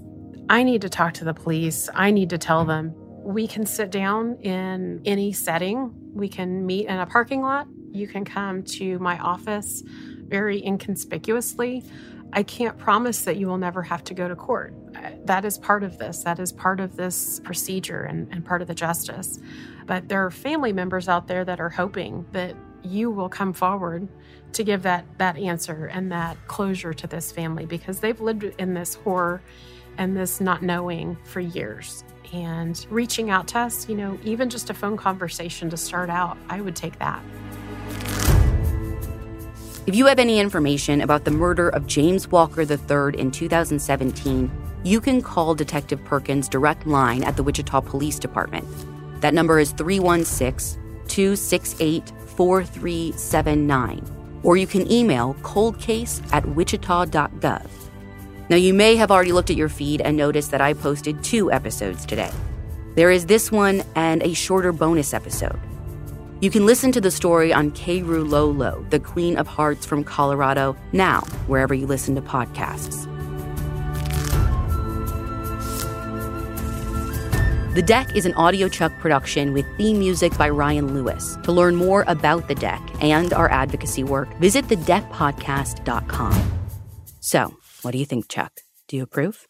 I 0.49 0.63
need 0.63 0.81
to 0.81 0.89
talk 0.89 1.13
to 1.15 1.23
the 1.23 1.33
police, 1.33 1.87
I 1.93 2.11
need 2.11 2.29
to 2.31 2.37
tell 2.37 2.65
them. 2.65 2.93
We 3.23 3.47
can 3.47 3.65
sit 3.65 3.91
down 3.91 4.37
in 4.41 5.01
any 5.05 5.31
setting, 5.31 5.93
we 6.13 6.27
can 6.27 6.65
meet 6.65 6.87
in 6.87 6.97
a 6.97 7.05
parking 7.05 7.41
lot, 7.41 7.67
you 7.91 8.07
can 8.07 8.25
come 8.25 8.63
to 8.63 8.99
my 8.99 9.17
office 9.19 9.83
very 9.85 10.63
inconspicuously. 10.65 11.83
I 12.33 12.43
can't 12.43 12.77
promise 12.77 13.23
that 13.23 13.37
you 13.37 13.47
will 13.47 13.57
never 13.57 13.81
have 13.83 14.03
to 14.05 14.13
go 14.13 14.27
to 14.27 14.35
court. 14.35 14.73
That 15.25 15.45
is 15.45 15.57
part 15.57 15.83
of 15.83 15.97
this. 15.97 16.23
That 16.23 16.39
is 16.39 16.51
part 16.51 16.79
of 16.79 16.97
this 16.97 17.39
procedure 17.41 18.03
and, 18.03 18.27
and 18.31 18.43
part 18.43 18.61
of 18.61 18.67
the 18.67 18.75
justice. 18.75 19.39
But 19.85 20.09
there 20.09 20.25
are 20.25 20.31
family 20.31 20.73
members 20.73 21.07
out 21.07 21.27
there 21.27 21.45
that 21.45 21.61
are 21.61 21.69
hoping 21.69 22.25
that 22.31 22.55
you 22.85 23.09
will 23.09 23.29
come 23.29 23.53
forward 23.53 24.07
to 24.53 24.63
give 24.63 24.83
that 24.83 25.05
that 25.17 25.37
answer 25.37 25.85
and 25.87 26.11
that 26.11 26.37
closure 26.47 26.93
to 26.93 27.07
this 27.07 27.31
family 27.31 27.65
because 27.65 27.99
they've 27.99 28.21
lived 28.21 28.43
in 28.43 28.73
this 28.73 28.95
horror 28.95 29.41
and 29.97 30.15
this 30.15 30.39
not 30.39 30.63
knowing 30.63 31.17
for 31.23 31.39
years 31.39 32.03
and 32.33 32.85
reaching 32.89 33.29
out 33.29 33.47
to 33.47 33.59
us 33.59 33.87
you 33.89 33.95
know 33.95 34.17
even 34.23 34.49
just 34.49 34.69
a 34.69 34.73
phone 34.73 34.97
conversation 34.97 35.69
to 35.69 35.77
start 35.77 36.09
out 36.09 36.37
i 36.49 36.61
would 36.61 36.75
take 36.75 36.97
that 36.99 37.21
if 39.87 39.93
you 39.93 40.07
have 40.07 40.17
any 40.17 40.39
information 40.39 41.01
about 41.01 41.25
the 41.25 41.31
murder 41.31 41.69
of 41.69 41.85
James 41.85 42.27
Walker 42.29 42.61
III 42.61 43.19
in 43.19 43.29
2017, 43.29 44.49
you 44.83 44.99
can 44.99 45.21
call 45.21 45.53
Detective 45.53 46.03
Perkins' 46.03 46.49
direct 46.49 46.87
line 46.87 47.23
at 47.23 47.37
the 47.37 47.43
Wichita 47.43 47.81
Police 47.81 48.17
Department. 48.17 48.65
That 49.21 49.35
number 49.35 49.59
is 49.59 49.73
316 49.73 50.81
268 51.07 52.11
4379. 52.35 54.39
Or 54.43 54.57
you 54.57 54.67
can 54.67 54.91
email 54.91 55.35
coldcase 55.41 56.21
at 56.31 56.45
wichita.gov. 56.45 57.67
Now, 58.47 58.57
you 58.57 58.73
may 58.73 58.95
have 58.95 59.09
already 59.09 59.31
looked 59.31 59.49
at 59.49 59.55
your 59.55 59.69
feed 59.69 60.01
and 60.01 60.15
noticed 60.15 60.51
that 60.51 60.61
I 60.61 60.73
posted 60.73 61.23
two 61.23 61.51
episodes 61.51 62.05
today. 62.05 62.31
There 62.95 63.09
is 63.09 63.25
this 63.25 63.51
one 63.51 63.83
and 63.95 64.21
a 64.21 64.33
shorter 64.33 64.71
bonus 64.71 65.13
episode. 65.13 65.59
You 66.41 66.51
can 66.51 66.65
listen 66.65 66.91
to 66.91 67.01
the 67.01 67.11
story 67.11 67.53
on 67.53 67.71
Keru 67.71 68.89
the 68.89 68.99
Queen 68.99 69.37
of 69.37 69.47
Hearts 69.47 69.85
from 69.85 70.03
Colorado, 70.03 70.75
now, 70.91 71.21
wherever 71.47 71.73
you 71.73 71.87
listen 71.87 72.13
to 72.15 72.21
podcasts. 72.21 73.14
The 77.75 77.81
Deck 77.81 78.15
is 78.15 78.25
an 78.25 78.33
Audio 78.35 78.69
Chuck 78.69 78.97
production 78.99 79.51
with 79.51 79.65
theme 79.75 79.99
music 79.99 80.37
by 80.37 80.47
Ryan 80.47 80.93
Lewis. 80.93 81.37
To 81.43 81.51
learn 81.51 81.75
more 81.75 82.05
about 82.07 82.47
The 82.47 82.55
Deck 82.55 82.81
and 83.01 83.33
our 83.33 83.51
advocacy 83.51 84.01
work, 84.01 84.33
visit 84.37 84.63
thedeckpodcast.com. 84.69 86.53
So, 87.19 87.53
what 87.81 87.91
do 87.91 87.97
you 87.97 88.05
think, 88.05 88.29
Chuck? 88.29 88.61
Do 88.87 88.95
you 88.95 89.03
approve? 89.03 89.45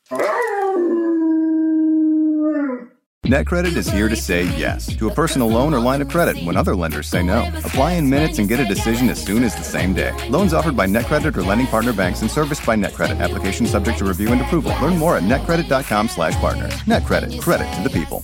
NetCredit 3.25 3.75
is 3.75 3.89
here 3.89 4.07
to 4.07 4.15
say 4.15 4.43
yes 4.55 4.85
to 4.97 5.09
a 5.09 5.11
personal 5.11 5.47
loan 5.47 5.73
or 5.73 5.79
line 5.79 5.99
of 5.99 6.09
credit 6.09 6.37
when 6.43 6.55
other 6.55 6.75
lenders 6.75 7.07
say 7.07 7.23
no. 7.23 7.39
Apply 7.57 7.93
in 7.93 8.07
minutes 8.07 8.37
and 8.37 8.47
get 8.47 8.59
a 8.59 8.65
decision 8.65 9.09
as 9.09 9.19
soon 9.19 9.43
as 9.43 9.55
the 9.55 9.63
same 9.63 9.95
day. 9.95 10.13
Loans 10.29 10.53
offered 10.53 10.77
by 10.77 10.85
NetCredit 10.85 11.35
or 11.35 11.41
lending 11.41 11.65
partner 11.65 11.91
banks 11.91 12.21
and 12.21 12.29
serviced 12.29 12.63
by 12.67 12.75
NetCredit. 12.75 13.19
Application 13.19 13.65
subject 13.65 13.97
to 13.97 14.05
review 14.05 14.31
and 14.31 14.41
approval. 14.41 14.73
Learn 14.79 14.99
more 14.99 15.17
at 15.17 15.23
netcredit.com 15.23 16.07
slash 16.07 16.35
partner. 16.35 16.67
NetCredit. 16.85 17.41
Credit 17.41 17.73
to 17.73 17.81
the 17.81 17.89
people. 17.89 18.23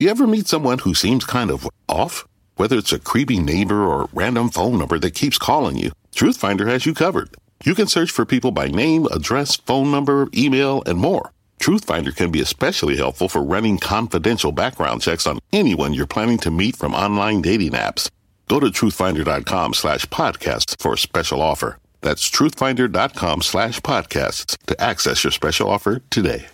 You 0.00 0.08
ever 0.08 0.26
meet 0.26 0.48
someone 0.48 0.80
who 0.80 0.92
seems 0.92 1.24
kind 1.24 1.52
of 1.52 1.68
off? 1.88 2.26
Whether 2.56 2.78
it's 2.78 2.92
a 2.92 2.98
creepy 2.98 3.38
neighbor 3.38 3.84
or 3.84 4.08
random 4.12 4.48
phone 4.48 4.80
number 4.80 4.98
that 4.98 5.14
keeps 5.14 5.38
calling 5.38 5.76
you, 5.76 5.92
Truthfinder 6.12 6.66
has 6.66 6.86
you 6.86 6.92
covered. 6.92 7.36
You 7.64 7.76
can 7.76 7.86
search 7.86 8.10
for 8.10 8.26
people 8.26 8.50
by 8.50 8.66
name, 8.66 9.06
address, 9.12 9.54
phone 9.54 9.92
number, 9.92 10.28
email, 10.34 10.82
and 10.86 10.98
more. 10.98 11.30
Truthfinder 11.60 12.14
can 12.14 12.30
be 12.30 12.40
especially 12.40 12.96
helpful 12.96 13.28
for 13.28 13.42
running 13.42 13.78
confidential 13.78 14.52
background 14.52 15.02
checks 15.02 15.26
on 15.26 15.38
anyone 15.52 15.94
you're 15.94 16.06
planning 16.06 16.38
to 16.38 16.50
meet 16.50 16.76
from 16.76 16.94
online 16.94 17.42
dating 17.42 17.72
apps. 17.72 18.10
Go 18.48 18.60
to 18.60 18.66
truthfinder.com 18.66 19.74
slash 19.74 20.06
podcasts 20.06 20.80
for 20.80 20.94
a 20.94 20.98
special 20.98 21.42
offer. 21.42 21.78
That's 22.02 22.30
truthfinder.com 22.30 23.42
slash 23.42 23.80
podcasts 23.80 24.56
to 24.66 24.80
access 24.80 25.24
your 25.24 25.32
special 25.32 25.68
offer 25.68 26.02
today. 26.10 26.46